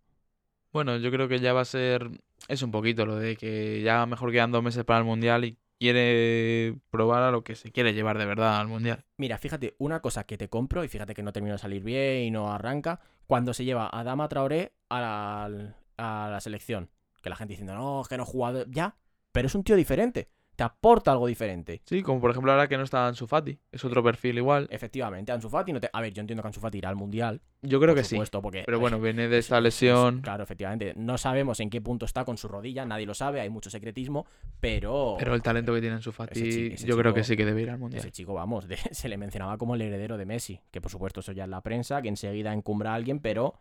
[0.73, 2.09] Bueno, yo creo que ya va a ser.
[2.47, 5.57] Es un poquito lo de que ya mejor quedan dos meses para el mundial y
[5.79, 9.05] quiere probar a lo que se quiere llevar de verdad al mundial.
[9.17, 12.23] Mira, fíjate, una cosa que te compro, y fíjate que no termina de salir bien
[12.23, 16.89] y no arranca, cuando se lleva a Dama Traoré a la, a la selección.
[17.21, 18.65] Que la gente diciendo, no, que no he jugado.
[18.67, 18.97] Ya,
[19.31, 21.81] pero es un tío diferente te aporta algo diferente.
[21.85, 24.67] Sí, como por ejemplo ahora que no está Ansu Fati, es otro perfil igual.
[24.71, 25.89] Efectivamente, Ansu Fati no te...
[25.91, 27.41] A ver, yo entiendo que Ansu Fati irá al Mundial.
[27.61, 28.41] Yo creo que supuesto, sí.
[28.41, 30.21] Porque, pero bueno, viene de esta lesión.
[30.21, 30.93] claro, efectivamente.
[30.95, 34.25] No sabemos en qué punto está con su rodilla, nadie lo sabe, hay mucho secretismo,
[34.59, 35.15] pero...
[35.19, 37.79] Pero el talento que tiene Ansu Fati, yo creo que sí que debe ir al
[37.79, 37.99] Mundial.
[37.99, 41.31] Ese chico, vamos, se le mencionaba como el heredero de Messi, que por supuesto eso
[41.31, 43.55] ya es la prensa, que enseguida encumbra a alguien, pero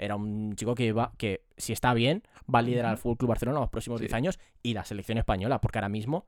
[0.00, 3.28] era un chico que va, que si está bien, va a liderar al Fútbol Club
[3.28, 6.26] Barcelona los próximos 10 años y la selección española, porque ahora mismo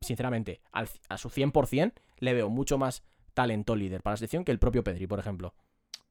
[0.00, 3.02] sinceramente, a su 100% le veo mucho más
[3.34, 5.54] talento líder para la selección que el propio Pedri, por ejemplo.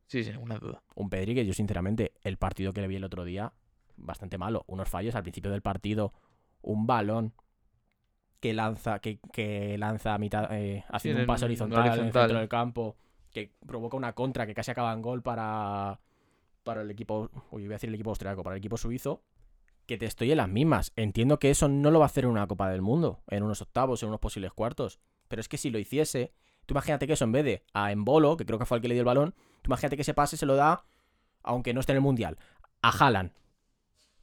[0.08, 0.84] Sí, sin ninguna duda.
[0.95, 3.54] Un Pedri que yo, sinceramente, el partido que le vi el otro día,
[3.95, 4.63] bastante malo.
[4.67, 6.13] Unos fallos al principio del partido,
[6.62, 7.34] un balón
[8.39, 12.38] que lanza, que, que lanza a mitad, eh, haciendo un paso horizontal, en el centro
[12.38, 12.97] del campo,
[13.32, 15.99] que provoca una contra que casi acaba en gol para,
[16.63, 19.23] para el equipo, uy, voy a decir el equipo austriaco, para el equipo suizo,
[19.86, 20.91] que te estoy en las mismas.
[20.95, 23.62] Entiendo que eso no lo va a hacer en una Copa del Mundo, en unos
[23.62, 24.99] octavos, en unos posibles cuartos.
[25.28, 26.34] Pero es que si lo hiciese,
[26.65, 28.88] tú imagínate que eso en vez de a Embolo, que creo que fue el que
[28.88, 30.86] le dio el balón, tú imagínate que ese pase se lo da,
[31.43, 32.38] aunque no esté en el Mundial,
[32.82, 33.32] a Haaland.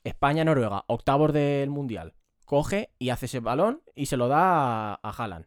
[0.04, 2.14] España-Noruega, octavos del Mundial.
[2.46, 5.46] Coge y hace ese balón y se lo da a, a Haaland.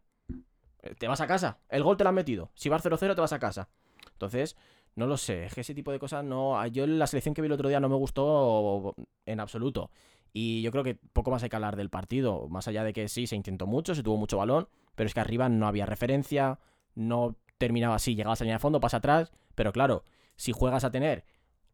[0.98, 1.58] Te vas a casa.
[1.68, 2.50] El gol te lo han metido.
[2.54, 3.68] Si vas 0-0 te vas a casa.
[4.12, 4.56] Entonces,
[4.96, 6.64] no lo sé, es que ese tipo de cosas no.
[6.68, 8.94] Yo la selección que vi el otro día no me gustó
[9.26, 9.90] en absoluto.
[10.32, 12.48] Y yo creo que poco más hay que hablar del partido.
[12.48, 15.20] Más allá de que sí, se intentó mucho, se tuvo mucho balón, pero es que
[15.20, 16.58] arriba no había referencia,
[16.94, 19.32] no terminaba así, llegabas a línea de fondo, pasa atrás.
[19.54, 20.04] Pero claro,
[20.36, 21.24] si juegas a tener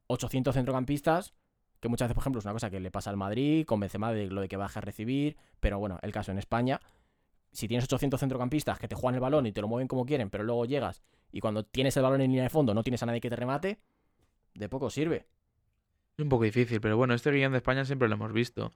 [0.09, 1.35] 800 centrocampistas,
[1.81, 4.15] que muchas veces, por ejemplo, es una cosa que le pasa al Madrid, convence más
[4.15, 6.81] de lo de que baje a recibir, pero bueno, el caso en España,
[7.53, 10.29] si tienes 800 centrocampistas que te juegan el balón y te lo mueven como quieren,
[10.31, 13.07] pero luego llegas y cuando tienes el balón en línea de fondo no tienes a
[13.07, 13.79] nadie que te remate,
[14.55, 15.27] de poco sirve.
[16.17, 18.73] Es un poco difícil, pero bueno, este guion de España siempre lo hemos visto.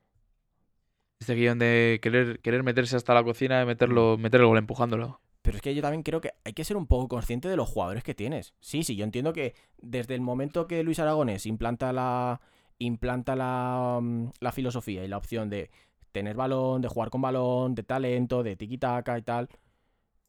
[1.20, 5.20] Este guion de querer, querer meterse hasta la cocina y meterlo, meter el gol empujándolo.
[5.42, 7.68] Pero es que yo también creo que hay que ser un poco consciente de los
[7.68, 8.54] jugadores que tienes.
[8.60, 12.40] Sí, sí, yo entiendo que desde el momento que Luis Aragonés implanta la,
[12.78, 15.70] implanta la, mm, la filosofía y la opción de
[16.12, 19.48] tener balón, de jugar con balón, de talento, de tiki-taka y tal,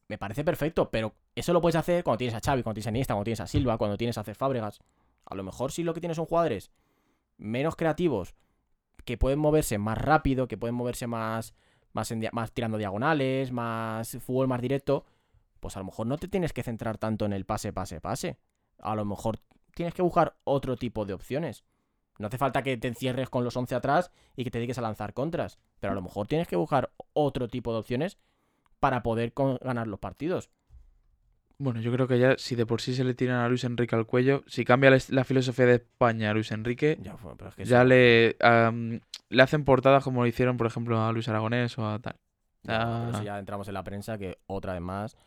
[0.08, 2.90] me parece perfecto, pero eso lo puedes hacer cuando tienes a Xavi, cuando tienes a
[2.92, 4.80] Iniesta, cuando tienes a Silva, cuando tienes a hacer Fábregas.
[5.26, 6.72] A lo mejor si lo que tienes son jugadores
[7.38, 8.36] menos creativos,
[9.04, 11.54] que pueden moverse más rápido, que pueden moverse más,
[11.94, 15.06] más, más tirando diagonales, más fútbol más directo,
[15.60, 18.38] pues a lo mejor no te tienes que centrar tanto en el pase, pase, pase.
[18.80, 19.40] A lo mejor
[19.74, 21.64] tienes que buscar otro tipo de opciones.
[22.18, 24.82] No hace falta que te encierres con los 11 atrás y que te dediques a
[24.82, 28.18] lanzar contras, pero a lo mejor tienes que buscar otro tipo de opciones
[28.86, 30.52] para poder ganar los partidos.
[31.58, 33.96] Bueno, yo creo que ya si de por sí se le tiran a Luis Enrique
[33.96, 37.00] al cuello, si cambia la, filosofía de España a Luis Enrique,
[37.64, 38.38] ya, le,
[39.30, 42.16] le hacen portadas como lo hicieron, por ejemplo, a Luis Aragonés o a tal.
[42.62, 45.18] Ya, ya entramos en la prensa que otra vez más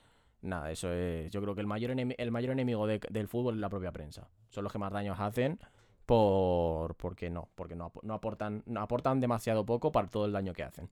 [0.41, 1.33] Nada, eso es.
[1.33, 4.29] Yo creo que el mayor, el mayor enemigo de- del fútbol es la propia prensa.
[4.51, 5.59] Son los que más daños hacen
[6.07, 10.33] por porque no, porque no, ap- no aportan, no aportan demasiado poco para todo el
[10.33, 10.89] daño que hacen.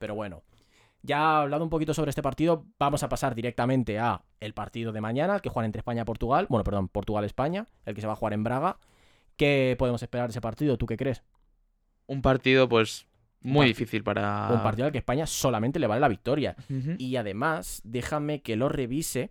[0.00, 0.42] Pero bueno,
[1.02, 5.00] ya hablado un poquito sobre este partido, vamos a pasar directamente a el partido de
[5.00, 6.46] mañana, el que juegan entre España y Portugal.
[6.48, 8.78] Bueno, perdón, Portugal-España, el que se va a jugar en Braga.
[9.36, 10.76] ¿Qué podemos esperar de ese partido?
[10.76, 11.22] ¿Tú qué crees?
[12.06, 13.06] Un partido, pues,
[13.40, 14.48] muy difícil para.
[14.52, 16.56] Un partido al que España solamente le vale la victoria.
[16.98, 19.30] Y además, déjame que lo revise.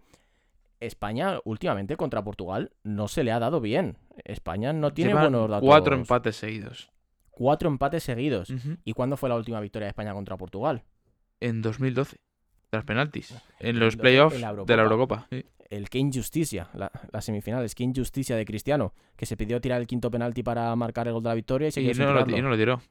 [0.79, 3.97] España últimamente contra Portugal no se le ha dado bien.
[4.23, 5.67] España no tiene buenos datos.
[5.67, 6.89] Cuatro empates seguidos.
[7.29, 8.51] Cuatro empates seguidos.
[8.85, 10.83] ¿Y cuándo fue la última victoria de España contra Portugal?
[11.39, 12.17] En 2012.
[12.69, 13.31] Tras penaltis.
[13.59, 15.27] En 2012, los playoffs en la de la Eurocopa.
[15.29, 15.45] sí.
[15.69, 19.85] El qué injusticia, la, las semifinales, qué injusticia de Cristiano, que se pidió tirar el
[19.85, 22.41] quinto penalti para marcar el gol de la victoria y se Y no, lo, y
[22.41, 22.81] no lo tiró.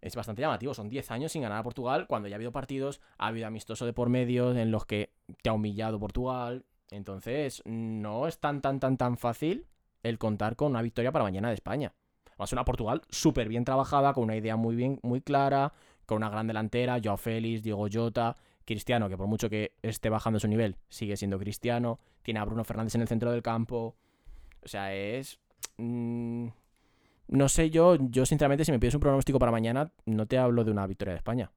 [0.00, 3.02] Es bastante llamativo, son 10 años sin ganar a Portugal, cuando ya ha habido partidos,
[3.18, 6.64] ha habido amistoso de por medio en los que te ha humillado Portugal.
[6.90, 9.66] Entonces, no es tan, tan, tan, tan fácil
[10.02, 11.92] el contar con una victoria para mañana de España.
[12.40, 15.72] Va a ser una Portugal súper bien trabajada, con una idea muy bien, muy clara,
[16.06, 20.38] con una gran delantera, Joao Félix, Diego Jota, Cristiano, que por mucho que esté bajando
[20.40, 23.96] su nivel, sigue siendo Cristiano, tiene a Bruno Fernández en el centro del campo.
[24.64, 25.38] O sea, es...
[25.78, 26.46] mm,
[27.28, 30.64] no sé yo, yo sinceramente si me pides un pronóstico para mañana, no te hablo
[30.64, 31.50] de una victoria de España.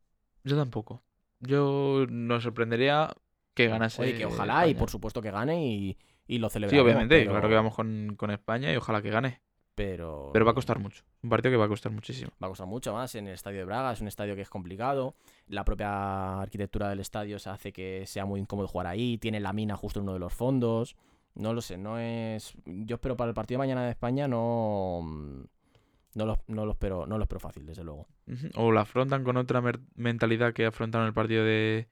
[0.44, 1.02] Yo tampoco.
[1.42, 3.10] Yo nos sorprendería
[3.54, 4.02] que ganase.
[4.02, 6.84] Oye, que ojalá y por supuesto que gane y, y lo Sí, celebramos.
[6.86, 9.42] obviamente, pero- claro que vamos con, con España y ojalá que gane.
[9.76, 11.04] Pero, Pero va a costar mucho.
[11.22, 12.32] Un partido que va a costar muchísimo.
[12.42, 14.50] va a costar mucho más en el estadio de Braga, es un estadio que es
[14.50, 15.16] complicado,
[15.48, 19.52] la propia arquitectura del estadio se hace que sea muy incómodo jugar ahí, tiene la
[19.52, 20.96] mina justo en uno de los fondos,
[21.36, 22.56] no lo sé, no es...
[22.66, 25.02] Yo espero para el partido de mañana de España no...
[26.14, 28.08] No lo, no lo espero, no lo espero fácil, desde luego.
[28.56, 29.62] O la afrontan con otra
[29.96, 31.90] mentalidad que afrontaron el partido de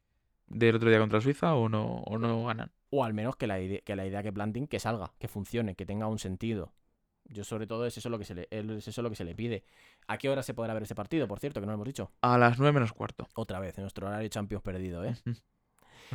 [0.48, 2.72] del otro día contra Suiza o no, o no ganan.
[2.90, 5.86] O al menos que la, que la idea que planten que salga, que funcione, que
[5.86, 6.72] tenga un sentido.
[7.34, 9.36] Yo sobre todo es eso lo que se le, es eso lo que se le
[9.36, 9.64] pide.
[10.08, 12.12] ¿A qué hora se podrá ver ese partido, por cierto, que no lo hemos dicho?
[12.22, 13.28] A las 9 menos cuarto.
[13.36, 15.16] Otra vez, en nuestro horario Champions perdido, ¿eh?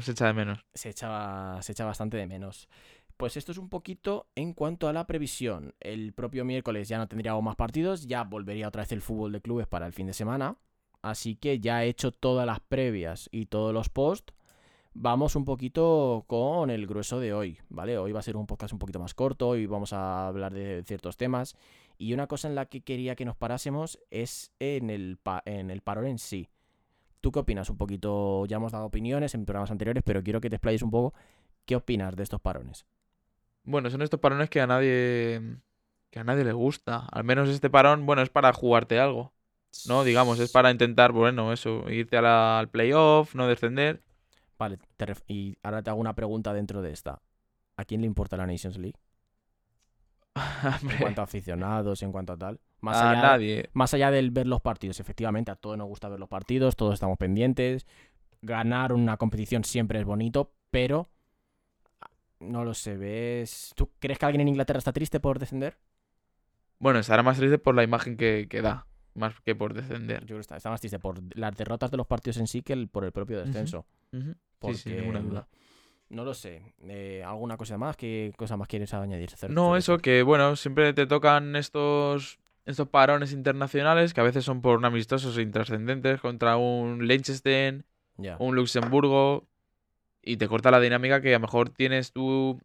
[0.01, 0.65] Se echa de menos.
[0.75, 2.69] se echa, se echa bastante de menos.
[3.17, 5.75] Pues esto es un poquito en cuanto a la previsión.
[5.81, 9.41] El propio miércoles ya no tendríamos más partidos, ya volvería otra vez el fútbol de
[9.41, 10.57] clubes para el fin de semana.
[11.03, 14.35] Así que ya he hecho todas las previas y todos los posts.
[15.01, 17.97] Vamos un poquito con el grueso de hoy, ¿vale?
[17.99, 20.83] Hoy va a ser un podcast un poquito más corto y vamos a hablar de
[20.85, 21.55] ciertos temas.
[21.99, 25.71] Y una cosa en la que quería que nos parásemos es en el, pa- en
[25.71, 26.49] el parón en sí.
[27.21, 27.71] ¿Tú qué opinas?
[27.71, 30.91] Un poquito, ya hemos dado opiniones en programas anteriores, pero quiero que te explayes un
[30.91, 31.15] poco.
[31.65, 32.85] ¿Qué opinas de estos parones?
[33.63, 35.59] Bueno, son estos parones que a nadie
[36.11, 37.07] que a nadie le gusta.
[37.13, 39.33] Al menos este parón, bueno, es para jugarte algo.
[39.87, 40.03] ¿No?
[40.03, 44.03] Digamos, es para intentar, bueno, eso, irte al playoff, no descender.
[44.59, 47.21] Vale, te y ahora te hago una pregunta dentro de esta.
[47.77, 48.99] ¿A quién le importa la Nations League?
[50.83, 52.61] En cuanto a aficionados, en cuanto a tal.
[52.81, 53.71] Más a allá, nadie.
[53.73, 56.95] más allá del ver los partidos, efectivamente, a todos nos gusta ver los partidos, todos
[56.95, 57.87] estamos pendientes.
[58.43, 61.09] Ganar una competición siempre es bonito, pero
[62.41, 63.73] no lo sé, ¿ves?
[63.75, 65.77] ¿Tú crees que alguien en Inglaterra está triste por descender?
[66.79, 70.21] Bueno, estará más triste por la imagen que, que da, más que por descender.
[70.21, 72.63] Yo creo que está, está más triste por las derrotas de los partidos en sí
[72.63, 73.87] que el- por el propio descenso.
[74.13, 74.35] Ujú.
[74.59, 75.49] Porque, Sí, sin ninguna duda.
[76.11, 76.63] No lo sé.
[76.89, 77.97] Eh, ¿Alguna cosa más?
[77.97, 79.31] ¿Qué cosa más quieres añadir?
[79.49, 84.63] No, eso que, bueno, siempre te tocan estos, estos parones internacionales que a veces son
[84.63, 87.85] por un amistosos e intrascendentes contra un Liechtenstein,
[88.39, 89.47] un Luxemburgo
[90.23, 92.59] y te corta la dinámica que a lo mejor tienes tú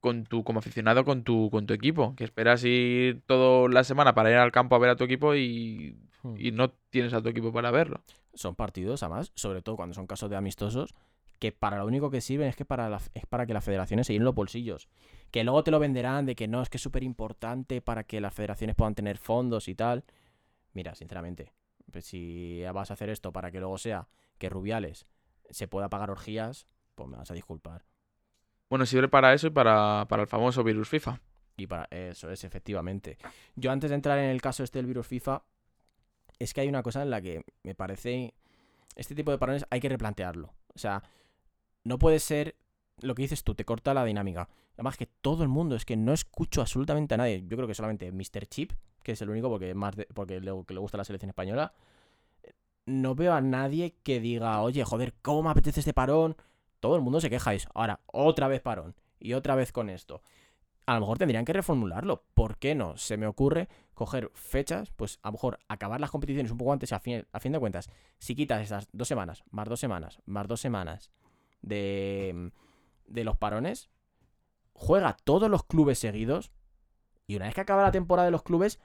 [0.00, 4.14] con tu como aficionado con tu con tu equipo, que esperas ir toda la semana
[4.14, 6.34] para ir al campo a ver a tu equipo y, Hmm.
[6.38, 8.00] y no tienes a tu equipo para verlo.
[8.34, 10.94] Son partidos, además, sobre todo cuando son casos de amistosos,
[11.42, 14.06] que para lo único que sirven es que para, la- es para que las federaciones
[14.06, 14.88] se llenen los bolsillos.
[15.32, 18.20] Que luego te lo venderán de que no, es que es súper importante para que
[18.20, 20.04] las federaciones puedan tener fondos y tal.
[20.72, 21.52] Mira, sinceramente,
[21.90, 24.06] pues si vas a hacer esto para que luego sea
[24.38, 25.08] que Rubiales
[25.50, 27.86] se pueda pagar orgías, pues me vas a disculpar.
[28.70, 31.20] Bueno, sirve para eso y para, para el famoso virus FIFA.
[31.56, 33.18] Y para eso es, efectivamente.
[33.56, 35.42] Yo antes de entrar en el caso este del virus FIFA,
[36.38, 38.32] es que hay una cosa en la que me parece...
[38.94, 40.54] Este tipo de parones hay que replantearlo.
[40.72, 41.02] O sea,
[41.84, 42.56] no puede ser
[43.00, 44.48] lo que dices tú, te corta la dinámica.
[44.74, 47.42] Además que todo el mundo, es que no escucho absolutamente a nadie.
[47.46, 48.46] Yo creo que solamente Mr.
[48.46, 48.72] Chip,
[49.02, 51.72] que es el único porque, más de- porque le, que le gusta la selección española.
[52.86, 56.36] No veo a nadie que diga, oye, joder, ¿cómo me apetece este parón?
[56.80, 57.68] Todo el mundo se queja eso.
[57.74, 58.94] Ahora, otra vez parón.
[59.20, 60.22] Y otra vez con esto
[60.84, 62.24] a lo mejor tendrían que reformularlo.
[62.34, 62.96] ¿Por qué no?
[62.96, 66.92] Se me ocurre coger fechas, pues a lo mejor acabar las competiciones un poco antes,
[66.92, 67.88] a fin, a fin de cuentas.
[68.18, 71.10] Si quitas esas dos semanas, más dos semanas, más dos semanas
[71.62, 72.50] de,
[73.06, 73.88] de los parones,
[74.72, 76.52] juega todos los clubes seguidos
[77.26, 78.80] y una vez que acaba la temporada de los clubes,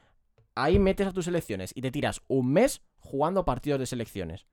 [0.56, 4.48] ahí metes a tus selecciones y te tiras un mes jugando partidos de selecciones.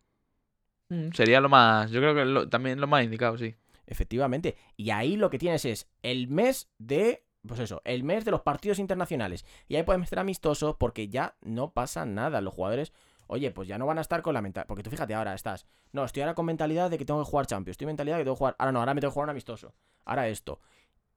[0.89, 1.91] Mm, Sería lo más.
[1.91, 3.55] Yo creo que lo- también lo más indicado, sí.
[3.87, 4.57] Efectivamente.
[4.77, 7.25] Y ahí lo que tienes es el mes de.
[7.47, 9.45] Pues eso, el mes de los partidos internacionales.
[9.68, 12.41] Y ahí puedes meter amistoso porque ya no pasa nada.
[12.41, 12.93] Los jugadores,
[13.27, 14.66] oye, pues ya no van a estar con la mentalidad.
[14.66, 15.66] Porque tú fíjate, ahora estás.
[15.93, 17.75] No, estoy ahora con mentalidad de que tengo que jugar Champions.
[17.75, 18.57] Estoy mentalidad de que tengo que jugar.
[18.59, 19.75] Ahora no, ahora me tengo que jugar un amistoso.
[20.05, 20.61] Ahora esto.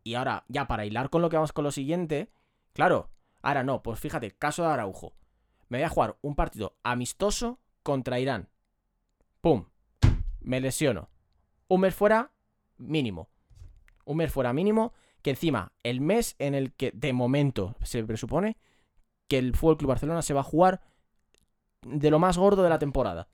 [0.03, 2.31] Y ahora, ya para hilar con lo que vamos con lo siguiente.
[2.73, 3.09] Claro,
[3.41, 5.13] ahora no, pues fíjate, caso de Araujo.
[5.69, 8.49] Me voy a jugar un partido amistoso contra Irán.
[9.41, 9.65] ¡Pum!
[10.39, 11.09] Me lesiono.
[11.67, 12.31] Un mes fuera,
[12.77, 13.29] mínimo.
[14.05, 14.93] Un mes fuera mínimo.
[15.21, 18.55] Que encima, el mes en el que de momento se presupone
[19.27, 20.81] que el Fútbol Club Barcelona se va a jugar
[21.83, 23.27] de lo más gordo de la temporada.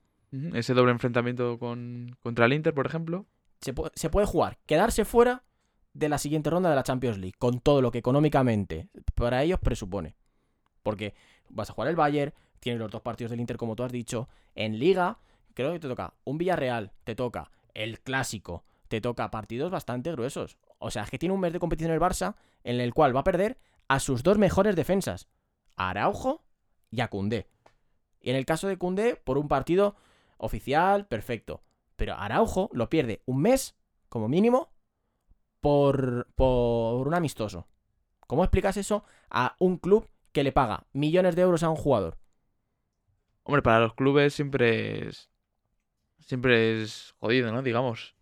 [0.52, 3.26] Ese doble enfrentamiento con, contra el Inter, por ejemplo.
[3.60, 5.44] Se, pu- se puede jugar, quedarse fuera
[5.92, 9.60] de la siguiente ronda de la Champions League, con todo lo que económicamente para ellos
[9.60, 10.16] presupone.
[10.82, 11.14] Porque
[11.48, 14.28] vas a jugar el Bayern, tienes los dos partidos del Inter, como tú has dicho.
[14.56, 15.18] En Liga,
[15.54, 20.58] creo que te toca un Villarreal, te toca el Clásico, te toca partidos bastante gruesos.
[20.78, 22.34] O sea, es que tiene un mes de competición el Barça
[22.64, 25.28] en el cual va a perder a sus dos mejores defensas,
[25.76, 26.42] a Araujo
[26.90, 27.08] y a.
[28.24, 29.96] Y en el caso de Koundé, por un partido
[30.38, 31.62] oficial, perfecto.
[31.96, 33.76] Pero Araujo lo pierde un mes,
[34.08, 34.72] como mínimo,
[35.60, 37.68] por, por un amistoso.
[38.26, 42.16] ¿Cómo explicas eso a un club que le paga millones de euros a un jugador?
[43.42, 45.28] Hombre, para los clubes siempre es.
[46.20, 47.62] Siempre es jodido, ¿no?
[47.62, 48.14] Digamos.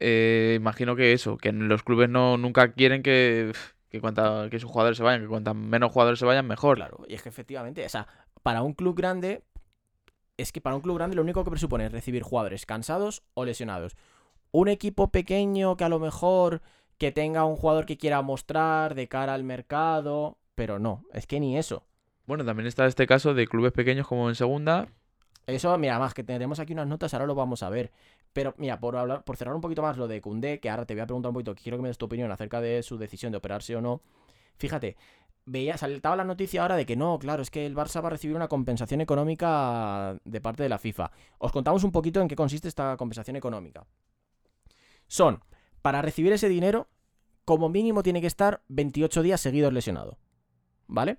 [0.00, 3.52] Eh, imagino que eso, que los clubes no nunca quieren que,
[3.88, 6.76] que, cuanta, que sus jugadores se vayan, que cuantas menos jugadores se vayan, mejor.
[6.76, 8.06] Claro, y es que efectivamente, o sea,
[8.44, 9.42] para un club grande,
[10.36, 13.46] es que para un club grande lo único que presupone es recibir jugadores cansados o
[13.46, 13.96] lesionados.
[14.52, 16.60] Un equipo pequeño que a lo mejor
[16.98, 21.40] que tenga un jugador que quiera mostrar de cara al mercado, pero no, es que
[21.40, 21.84] ni eso.
[22.26, 24.88] Bueno, también está este caso de clubes pequeños como en segunda.
[25.46, 27.92] Eso, mira, más que tendremos aquí unas notas, ahora lo vamos a ver.
[28.34, 30.92] Pero, mira, por hablar, por cerrar un poquito más lo de Koundé, que ahora te
[30.92, 33.32] voy a preguntar un poquito, quiero que me des tu opinión acerca de su decisión
[33.32, 34.02] de operarse o no.
[34.58, 34.96] Fíjate,
[35.46, 38.10] veía, saltaba la noticia ahora de que no, claro, es que el Barça va a
[38.10, 41.10] recibir una compensación económica de parte de la FIFA.
[41.38, 43.86] Os contamos un poquito en qué consiste esta compensación económica.
[45.06, 45.42] Son,
[45.82, 46.88] para recibir ese dinero,
[47.44, 50.18] como mínimo tiene que estar 28 días seguidos lesionado.
[50.86, 51.18] ¿Vale?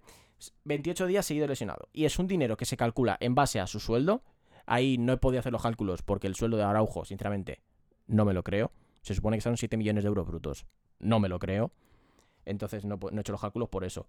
[0.63, 1.89] 28 días seguidos lesionado.
[1.93, 4.23] Y es un dinero que se calcula en base a su sueldo.
[4.65, 7.61] Ahí no he podido hacer los cálculos porque el sueldo de Araujo, sinceramente,
[8.07, 8.71] no me lo creo.
[9.01, 10.65] Se supone que son 7 millones de euros brutos.
[10.99, 11.71] No me lo creo.
[12.45, 14.07] Entonces no, he hecho los cálculos por eso.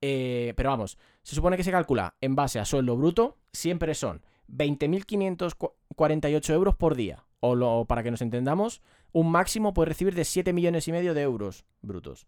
[0.00, 3.36] Eh, pero vamos, se supone que se calcula en base a sueldo bruto.
[3.52, 7.24] Siempre son 20.548 euros por día.
[7.40, 11.14] O lo, para que nos entendamos, un máximo puede recibir de 7 millones y medio
[11.14, 12.26] de euros brutos.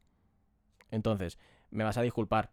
[0.90, 1.38] Entonces,
[1.70, 2.52] me vas a disculpar.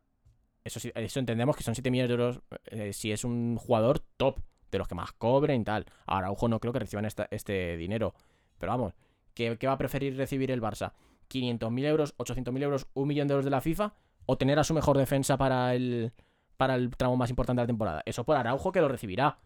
[0.64, 0.80] Eso,
[1.20, 4.39] entendemos que son 7 millones de euros eh, si es un jugador top,
[4.72, 5.86] de los que más cobren y tal.
[6.06, 8.14] Ahora, ojo, no creo que reciban este dinero.
[8.58, 8.93] Pero vamos,
[9.34, 10.93] ¿qué, qué va a preferir recibir el Barça?
[11.30, 13.94] ¿500.000 euros, 800.000 euros, un millón de euros de la FIFA?
[14.26, 16.12] ¿O tener a su mejor defensa para el,
[16.58, 18.02] para el tramo más importante de la temporada?
[18.06, 19.40] Eso por Araujo que lo recibirá.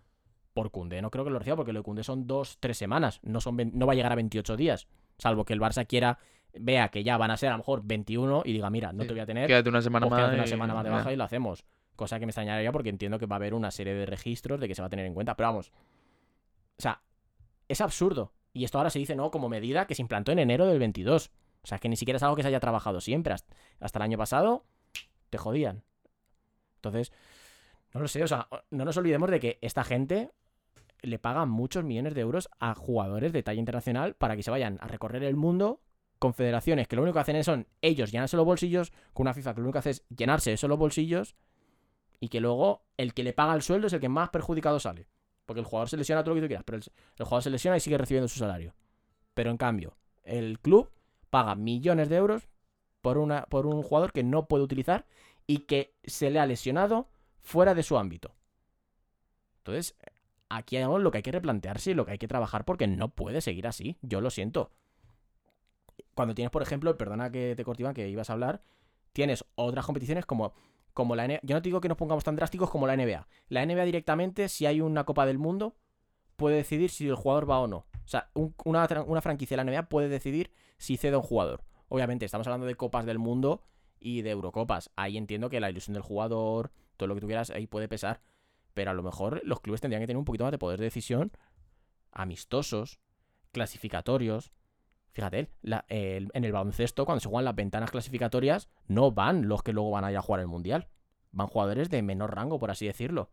[0.54, 3.20] Por Cundé no creo que lo reciba porque lo de Cundé son 2-3 semanas.
[3.24, 4.88] No, son, no va a llegar a 28 días.
[5.18, 6.18] Salvo que el Barça quiera,
[6.54, 9.08] vea que ya van a ser a lo mejor 21 y diga, mira, no Sí.
[9.08, 9.48] te voy a tener.
[9.48, 10.20] Quédate una semana Pues más.
[10.20, 11.64] quédate una y- semana más de baja y lo hacemos.
[11.96, 14.68] Cosa que me extrañaría porque entiendo que va a haber una serie de registros de
[14.68, 15.36] que se va a tener en cuenta.
[15.38, 15.72] Pero vamos.
[16.78, 17.02] O sea,
[17.68, 18.34] es absurdo.
[18.54, 21.32] Y esto ahora se dice, no, como medida que se implantó en enero del 22.
[21.64, 23.34] O sea, que ni siquiera es algo que se haya trabajado siempre.
[23.34, 24.66] Hasta, el año pasado
[25.30, 25.84] te jodían.
[26.76, 27.12] Entonces,
[27.94, 28.24] no lo sé.
[28.24, 30.32] O sea, no nos olvidemos de que esta gente
[31.02, 34.78] le paga muchos millones de euros a jugadores de talla internacional para que se vayan
[34.82, 35.82] a recorrer el mundo
[36.20, 39.34] con federaciones que lo único que hacen es son ellos llenarse los bolsillos, con una
[39.34, 41.36] FIFA que lo único que hace es llenarse esos los bolsillos
[42.20, 45.08] y que luego el que le paga el sueldo es el que más perjudicado sale.
[45.48, 46.84] Porque el jugador se lesiona todo lo que tú quieras, pero el,
[47.18, 48.76] el jugador se lesiona y sigue recibiendo su salario.
[49.34, 50.92] Pero en cambio, el club
[51.32, 52.48] paga millones de euros
[53.02, 55.08] por, una, por un jugador que no puede utilizar
[55.48, 57.10] y que se le ha lesionado
[57.40, 58.36] fuera de su ámbito.
[59.58, 59.96] Entonces,
[60.50, 62.88] aquí hay algo lo que hay que replantearse y lo que hay que trabajar porque
[62.88, 63.98] no puede seguir así.
[64.04, 64.72] Yo lo siento.
[66.14, 68.62] Cuando tienes, por ejemplo, perdona que te corte, Iván, que ibas a hablar,
[69.14, 70.54] tienes otras competiciones como,
[70.94, 71.40] como la NBA.
[71.44, 73.28] Yo no te digo que nos pongamos tan drásticos como la NBA.
[73.50, 75.76] La NBA directamente, si hay una Copa del Mundo,
[76.36, 77.78] puede decidir si el jugador va o no.
[78.04, 80.52] O sea, un- una, una franquicia de la NBA puede decidir
[80.82, 81.64] si cede a un jugador.
[81.90, 83.62] Obviamente, estamos hablando de Copas del Mundo
[84.00, 84.90] y de Eurocopas.
[84.96, 88.22] Ahí entiendo que la ilusión del jugador, todo lo que tú quieras, ahí puede pesar.
[88.74, 90.86] Pero a lo mejor los clubes tendrían que tener un poquito más de poder de
[90.86, 91.32] decisión
[92.12, 93.00] amistosos,
[93.52, 94.54] clasificatorios.
[95.12, 99.74] Fíjate, la- en el baloncesto, cuando se juegan las ventanas clasificatorias, no van los que
[99.74, 100.88] luego van a ir a jugar el mundial.
[101.32, 103.30] Van jugadores de menor rango, por así decirlo.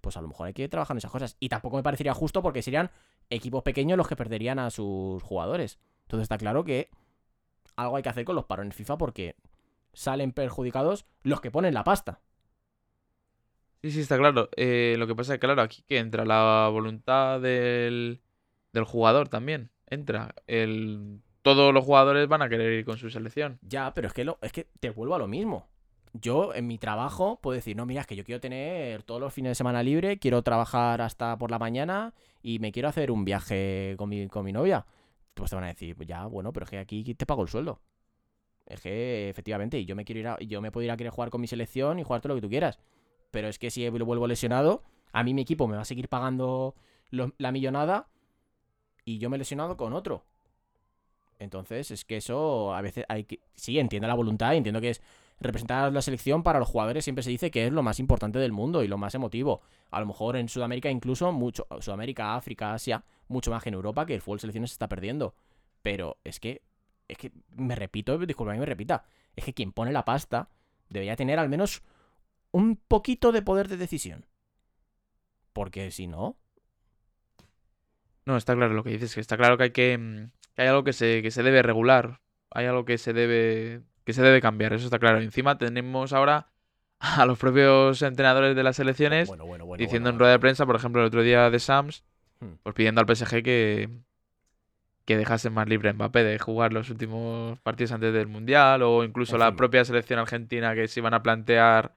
[0.00, 1.36] Pues a lo mejor hay que trabajar en esas cosas.
[1.38, 2.90] Y tampoco me parecería justo porque serían
[3.30, 5.78] equipos pequeños los que perderían a sus jugadores.
[6.04, 6.90] Entonces está claro que
[7.76, 9.36] algo hay que hacer con los parones FIFA porque
[9.92, 12.20] salen perjudicados los que ponen la pasta.
[13.82, 14.48] Sí, sí, está claro.
[14.56, 18.20] Eh, lo que pasa es que, claro, aquí que entra la voluntad del,
[18.72, 19.70] del jugador también.
[19.88, 20.34] Entra.
[20.46, 23.58] El, todos los jugadores van a querer ir con su selección.
[23.62, 25.66] Ya, pero es que, lo, es que te vuelvo a lo mismo.
[26.14, 29.32] Yo en mi trabajo puedo decir, no, mira, es que yo quiero tener todos los
[29.32, 33.24] fines de semana libre, quiero trabajar hasta por la mañana y me quiero hacer un
[33.24, 34.86] viaje con mi, con mi novia.
[35.34, 37.80] Pues te van a decir, ya, bueno, pero es que aquí te pago el sueldo.
[38.66, 41.12] Es que efectivamente, y yo me quiero ir a- yo me puedo ir a querer
[41.12, 42.78] jugar con mi selección y jugar todo lo que tú quieras.
[43.30, 46.74] Pero es que si vuelvo lesionado, a mí mi equipo me va a seguir pagando
[47.10, 48.08] la millonada
[49.04, 50.24] y yo me he lesionado con otro.
[51.38, 53.40] Entonces, es que eso a veces hay que.
[53.54, 55.02] Sí, entiendo la voluntad, entiendo que es
[55.42, 58.52] representar la selección para los jugadores siempre se dice que es lo más importante del
[58.52, 59.62] mundo y lo más emotivo.
[59.90, 61.66] A lo mejor en Sudamérica, incluso mucho.
[61.80, 65.34] Sudamérica, África, Asia, mucho más que en Europa, que el fútbol selecciones se está perdiendo.
[65.82, 66.62] Pero es que.
[67.08, 69.04] Es que me repito, disculpa me repita.
[69.36, 70.48] Es que quien pone la pasta
[70.88, 71.82] debería tener al menos
[72.52, 74.26] un poquito de poder de decisión.
[75.52, 76.36] Porque si no.
[78.24, 80.68] No, está claro lo que dices, que está claro que hay que, mm, que hay
[80.68, 82.20] algo que se, que se debe regular,
[82.50, 85.20] hay algo que se debe, que se debe cambiar, eso está claro.
[85.20, 86.48] Encima tenemos ahora
[86.98, 89.80] a los propios entrenadores de las selecciones Bueno, bueno, bueno.
[89.80, 92.04] diciendo en rueda de prensa, por ejemplo, el otro día de Sams,
[92.40, 92.54] Hmm.
[92.64, 93.88] pues pidiendo al PSG que,
[95.04, 99.02] que dejase más libre a Mbappé de jugar los últimos partidos antes del Mundial, o
[99.04, 101.94] incluso la propia selección argentina que se iban a plantear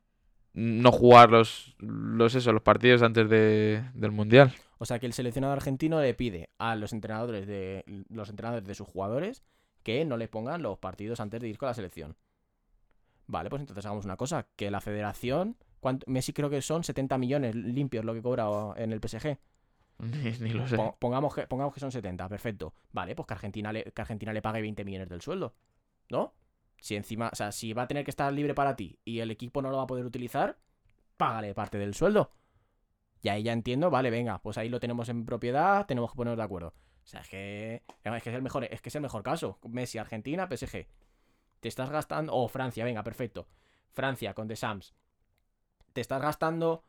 [0.54, 4.54] no jugar los, los, eso, los partidos antes de- del Mundial.
[4.78, 8.76] O sea que el seleccionado argentino le pide a los entrenadores de los entrenadores de
[8.76, 9.44] sus jugadores
[9.86, 12.18] que no le pongan los partidos antes de ir con la selección.
[13.28, 17.18] Vale, pues entonces hagamos una cosa, que la federación, ¿cuánto- Messi creo que son 70
[17.20, 19.38] millones limpios lo que cobra en el PSG.
[20.42, 20.76] Ni, lo sé.
[20.76, 22.74] Po- Pongamos que, pongamos que son 70, perfecto.
[22.92, 25.54] Vale, pues que Argentina le, que Argentina le pague 20 millones del sueldo.
[26.10, 26.34] ¿No?
[26.82, 29.30] Si encima, o sea, si va a tener que estar libre para ti y el
[29.32, 30.58] equipo no lo va a poder utilizar,
[31.18, 32.32] págale parte del sueldo.
[33.22, 36.38] Y ahí ya entiendo, vale, venga, pues ahí lo tenemos en propiedad, tenemos que ponernos
[36.38, 36.74] de acuerdo.
[37.06, 39.60] O sea, es que, es que es el mejor, es que es el mejor caso.
[39.70, 40.88] Messi, Argentina, PSG.
[41.60, 42.34] Te estás gastando.
[42.34, 43.48] O Francia, venga, perfecto.
[43.92, 44.96] Francia con The Sams.
[45.94, 46.84] Te estás gastando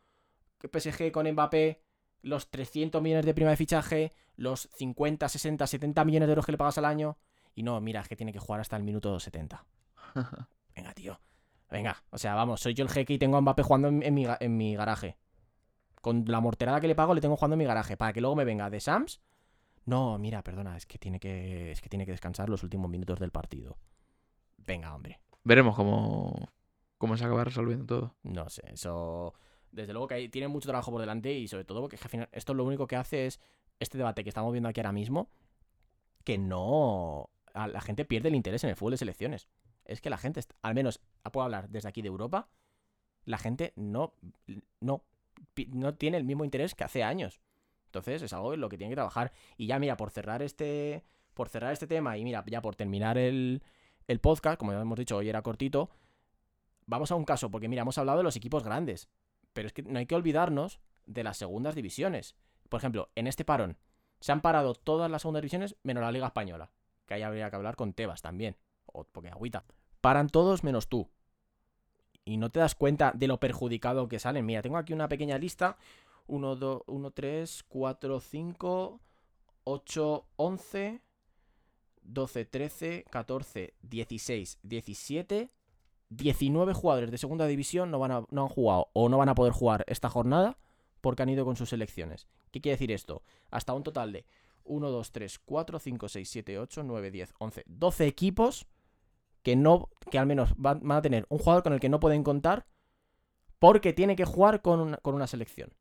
[0.60, 1.82] PSG con Mbappé
[2.22, 6.52] los 300 millones de prima de fichaje, los 50, 60, 70 millones de euros que
[6.52, 7.18] le pagas al año.
[7.54, 9.64] Y no, mira, es que tiene que jugar hasta el minuto 70.
[10.74, 11.20] Venga, tío.
[11.70, 14.14] Venga, o sea, vamos, soy yo el jeque y tengo a Mbappé jugando en, en
[14.14, 15.18] mi, en mi garaje.
[16.00, 17.96] Con la morterada que le pago le tengo jugando en mi garaje.
[17.98, 19.20] Para que luego me venga de Sams.
[19.86, 21.70] No, mira, perdona, es que tiene que.
[21.70, 23.78] Es que tiene que descansar los últimos minutos del partido.
[24.58, 25.20] Venga, hombre.
[25.44, 26.34] Veremos cómo,
[26.98, 28.14] cómo se acaba resolviendo todo.
[28.24, 29.32] No sé, eso.
[29.70, 32.28] Desde luego que hay- tiene mucho trabajo por delante y sobre todo porque al final
[32.32, 33.40] esto lo único que hace es
[33.78, 35.30] este debate que estamos viendo aquí ahora mismo,
[36.24, 37.30] que no.
[37.54, 39.46] a la gente pierde el interés en el fútbol de selecciones.
[39.84, 41.00] Es que la gente, al menos
[41.32, 42.48] puedo hablar desde aquí de Europa,
[43.24, 44.14] la gente no,
[44.80, 45.04] no,
[45.68, 47.40] no tiene el mismo interés que hace años.
[47.98, 49.32] Entonces es algo en lo que tiene que trabajar.
[49.56, 51.04] Y ya, mira, por cerrar este.
[51.34, 53.62] Por cerrar este tema y mira, ya por terminar el,
[54.08, 55.90] el podcast, como ya hemos dicho, hoy era cortito.
[56.86, 59.10] Vamos a un caso, porque mira, hemos hablado de los equipos grandes.
[59.52, 62.36] Pero es que no hay que olvidarnos de las segundas divisiones.
[62.68, 63.76] Por ejemplo, en este parón,
[64.20, 66.70] se han parado todas las segundas divisiones menos la Liga Española.
[67.06, 68.56] Que ahí habría que hablar con Tebas también.
[68.86, 69.64] O porque agüita.
[70.00, 71.10] Paran todos menos tú.
[72.24, 74.46] Y no te das cuenta de lo perjudicado que salen.
[74.46, 75.76] Mira, tengo aquí una pequeña lista.
[76.26, 79.00] 1, 2, 1, 3, 4, 5,
[79.64, 81.02] 8, 11,
[82.02, 85.50] 12, 13, 14, 16, 17,
[86.08, 89.34] 19 jugadores de segunda división no, van a- no han jugado o no van a
[89.34, 90.56] poder jugar esta jornada
[91.00, 92.26] porque han ido con sus selecciones.
[92.52, 93.22] ¿Qué quiere decir esto?
[93.50, 94.24] Hasta un total de
[94.64, 98.66] 1, 2, 3, 4, 5, 6, 7, 8, 9, 10, 11, 12 equipos
[99.42, 102.00] que no que al menos van, van a tener un jugador con el que no
[102.00, 102.66] pueden contar
[103.58, 105.72] porque tiene que jugar con una, con una selección.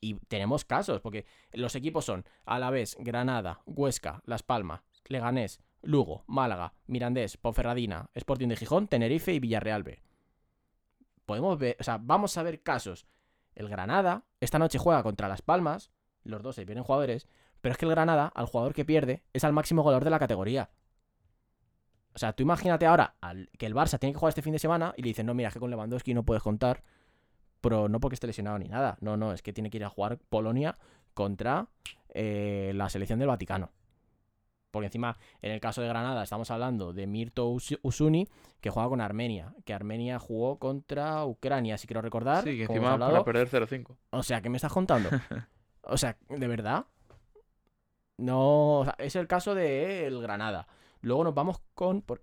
[0.00, 6.74] Y tenemos casos, porque los equipos son Alavés, Granada, Huesca, Las Palmas, Leganés, Lugo, Málaga,
[6.86, 10.02] Mirandés, Ponferradina, Sporting de Gijón, Tenerife y Villarreal B.
[11.26, 13.06] Podemos ver, o sea, vamos a ver casos.
[13.54, 15.90] El Granada esta noche juega contra Las Palmas,
[16.22, 17.26] los dos se vienen jugadores,
[17.60, 20.18] pero es que el Granada, al jugador que pierde, es al máximo goleador de la
[20.18, 20.70] categoría.
[22.14, 23.14] O sea, tú imagínate ahora
[23.58, 25.50] que el Barça tiene que jugar este fin de semana y le dicen, no, mira,
[25.50, 26.82] que con Lewandowski no puedes contar,
[27.60, 28.96] pero no porque esté lesionado ni nada.
[29.00, 30.76] No, no, es que tiene que ir a jugar Polonia
[31.14, 31.68] contra
[32.14, 33.70] eh, la selección del Vaticano.
[34.70, 38.28] Porque encima, en el caso de Granada, estamos hablando de Mirto Us- Usuni,
[38.60, 39.54] que juega con Armenia.
[39.64, 42.44] Que Armenia jugó contra Ucrania, si quiero recordar.
[42.44, 43.12] Sí, que encima hablado.
[43.12, 43.96] para perder 0-5.
[44.10, 45.08] O sea, ¿qué me estás contando?
[45.82, 46.84] o sea, ¿de verdad?
[48.18, 50.66] No, o sea, es el caso del Granada.
[51.00, 52.22] Luego nos vamos con por-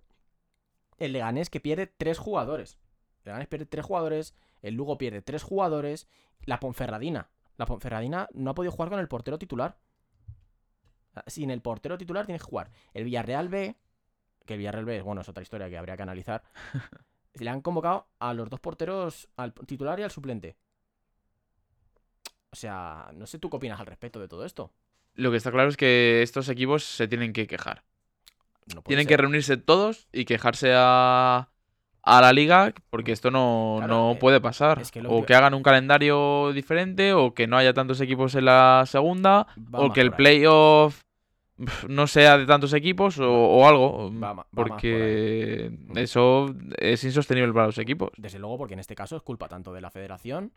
[0.98, 2.78] el Leganés que pierde tres jugadores.
[3.24, 4.34] El Leganés pierde tres jugadores,
[4.66, 6.08] el Lugo pierde tres jugadores,
[6.44, 7.30] la Ponferradina.
[7.56, 9.78] La Ponferradina no ha podido jugar con el portero titular.
[11.14, 12.70] Sea, Sin el portero titular tienes que jugar.
[12.92, 13.76] El Villarreal B,
[14.44, 16.42] que el Villarreal B, bueno, es otra historia que habría que analizar.
[17.34, 20.56] le han convocado a los dos porteros, al titular y al suplente.
[22.50, 24.72] O sea, no sé tú qué opinas al respecto de todo esto.
[25.14, 27.84] Lo que está claro es que estos equipos se tienen que quejar.
[28.74, 29.08] No Tienen ser.
[29.08, 31.50] que reunirse todos y quejarse a,
[32.08, 34.78] a la liga porque esto no, Claro, no eh, puede pasar.
[34.80, 38.34] es que lo o que- hagan un calendario diferente o que no haya tantos equipos
[38.36, 41.02] en la segunda Va o que el playoff
[41.88, 44.10] no sea de tantos equipos o, o algo.
[44.20, 48.10] Va va porque por eso es insostenible para los equipos.
[48.16, 50.52] Desde luego, porque en este caso es culpa tanto de la federación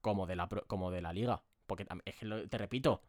[0.00, 1.42] como de la, como de la liga.
[1.66, 3.02] Porque es que te repito,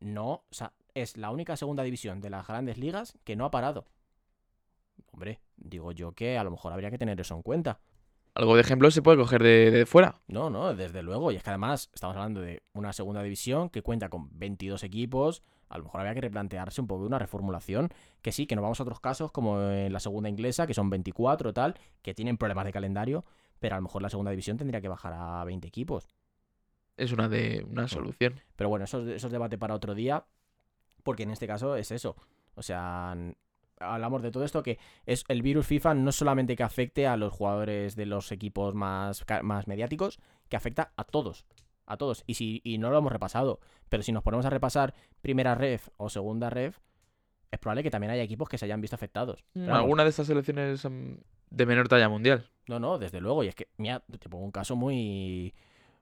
[0.00, 3.50] no, o sea, es la única segunda división de las grandes ligas que no ha
[3.50, 3.84] parado.
[5.14, 7.78] Hombre, digo yo que a lo mejor habría que tener eso en cuenta.
[8.34, 10.20] Algo de ejemplo se puede coger de, de fuera.
[10.26, 11.30] No, no, desde luego.
[11.30, 15.44] Y es que además estamos hablando de una segunda división que cuenta con 22 equipos.
[15.68, 17.90] A lo mejor habría que replantearse un poco una reformulación.
[18.22, 20.90] Que sí, que nos vamos a otros casos como en la segunda inglesa, que son
[20.90, 23.24] 24 o tal, que tienen problemas de calendario.
[23.60, 26.08] Pero a lo mejor la segunda división tendría que bajar a 20 equipos.
[26.96, 28.40] Es una de una solución.
[28.56, 30.26] Pero bueno, eso, eso es debate para otro día.
[31.04, 32.16] Porque en este caso es eso.
[32.56, 33.16] O sea,
[33.84, 37.32] hablamos de todo esto que es el virus FIFA no solamente que afecte a los
[37.32, 40.18] jugadores de los equipos más, más mediáticos,
[40.48, 41.46] que afecta a todos.
[41.86, 42.24] A todos.
[42.26, 43.60] Y, si, y no lo hemos repasado.
[43.88, 46.78] Pero si nos ponemos a repasar primera ref o segunda ref,
[47.50, 49.44] es probable que también haya equipos que se hayan visto afectados.
[49.52, 51.14] Pero vamos, Alguna de estas selecciones mm,
[51.50, 52.50] de menor talla mundial.
[52.66, 53.44] no, no, desde luego.
[53.44, 55.54] Y es que, mira, te pongo un caso muy,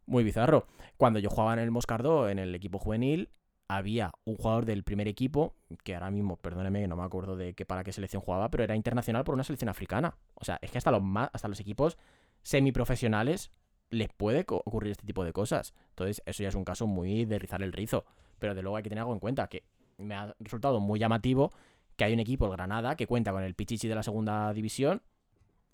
[0.06, 0.66] muy bizarro.
[0.96, 3.28] Cuando yo jugaba en el Moscardó, en el equipo juvenil,
[3.76, 5.54] había un jugador del primer equipo,
[5.84, 9.24] que ahora mismo, perdóneme, no me acuerdo de para qué selección jugaba, pero era internacional
[9.24, 10.16] por una selección africana.
[10.34, 11.02] O sea, es que hasta los,
[11.32, 11.98] hasta los equipos
[12.42, 13.50] semiprofesionales
[13.90, 15.74] les puede ocurrir este tipo de cosas.
[15.90, 18.04] Entonces, eso ya es un caso muy de rizar el rizo.
[18.38, 19.64] Pero de luego hay que tener algo en cuenta, que
[19.98, 21.52] me ha resultado muy llamativo
[21.96, 25.02] que hay un equipo, el Granada, que cuenta con el Pichichi de la segunda división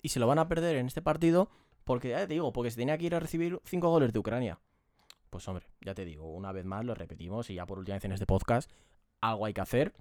[0.01, 1.49] y se lo van a perder en este partido
[1.83, 4.59] porque, ya te digo, porque se tenía que ir a recibir cinco goles de Ucrania.
[5.29, 8.05] Pues hombre, ya te digo, una vez más lo repetimos y ya por última vez
[8.05, 8.71] en este podcast,
[9.21, 9.93] algo hay que hacer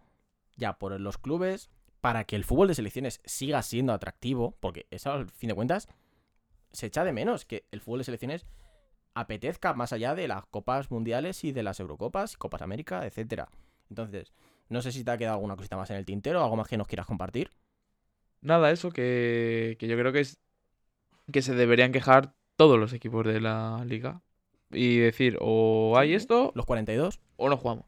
[0.57, 1.71] ya por los clubes
[2.01, 5.89] para que el fútbol de selecciones siga siendo atractivo, porque eso al fin de cuentas
[6.73, 8.47] se echa de menos que el fútbol de selecciones
[9.15, 13.49] apetezca más allá de las copas mundiales y de las Eurocopas, Copas América, etcétera.
[13.91, 14.33] Entonces,
[14.69, 16.77] no sé si te ha quedado alguna cosita más en el tintero, algo más que
[16.77, 17.51] nos quieras compartir.
[18.41, 20.39] Nada, eso que, que yo creo que es
[21.33, 24.23] que se deberían quejar todos los equipos de la liga
[24.71, 27.85] y decir o hay esto Los 42 o no jugamos.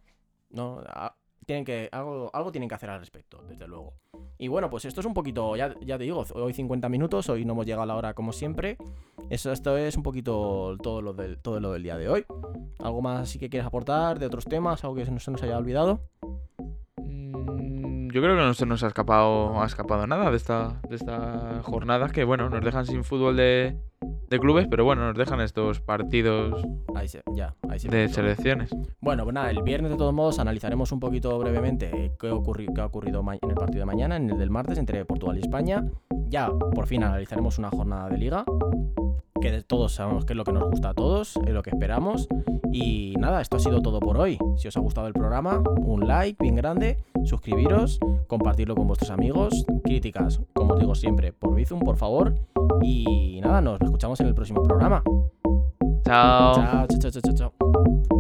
[0.51, 1.17] No, a-
[1.47, 3.95] tienen que, algo, algo tienen que hacer al respecto, desde luego.
[4.39, 7.45] Y bueno, pues esto es un poquito, ya, ya te digo, hoy 50 minutos, hoy
[7.45, 8.79] no hemos llegado a la hora como siempre.
[9.31, 12.25] Eso, esto es un poquito todo lo, del, todo lo del día de hoy.
[12.79, 14.85] ¿Algo más sí que quieres aportar de otros temas?
[14.85, 16.01] ¿Algo que se nos, se nos haya olvidado?
[16.99, 20.97] Mm, Yo creo que no se nos ha escapado, ha escapado nada de esta, de
[20.97, 23.77] esta jornada que bueno, nos dejan sin fútbol de,
[24.29, 28.71] de clubes, pero bueno, nos dejan estos partidos Ahí se, ya, ahí se de selecciones.
[29.01, 32.81] Bueno, pues nada, el viernes de todos modos analizaremos un poquito brevemente qué, ocurri- qué
[32.81, 35.85] ha ocurrido en el partido de mañana, en el del martes, entre Portugal y España.
[36.29, 38.45] Ya, por fin analizaremos una jornada de liga,
[39.41, 42.29] que todos sabemos que es lo que nos gusta a todos, es lo que esperamos.
[42.73, 44.39] Y nada, esto ha sido todo por hoy.
[44.57, 49.65] Si os ha gustado el programa, un like bien grande, suscribiros, compartirlo con vuestros amigos,
[49.83, 52.35] críticas, como os digo siempre, por Bizum, por favor.
[52.83, 55.03] Y nada, nos escuchamos en el próximo programa.
[56.05, 56.55] Chao.
[56.55, 58.20] Chao, chao, chao, chao, chao.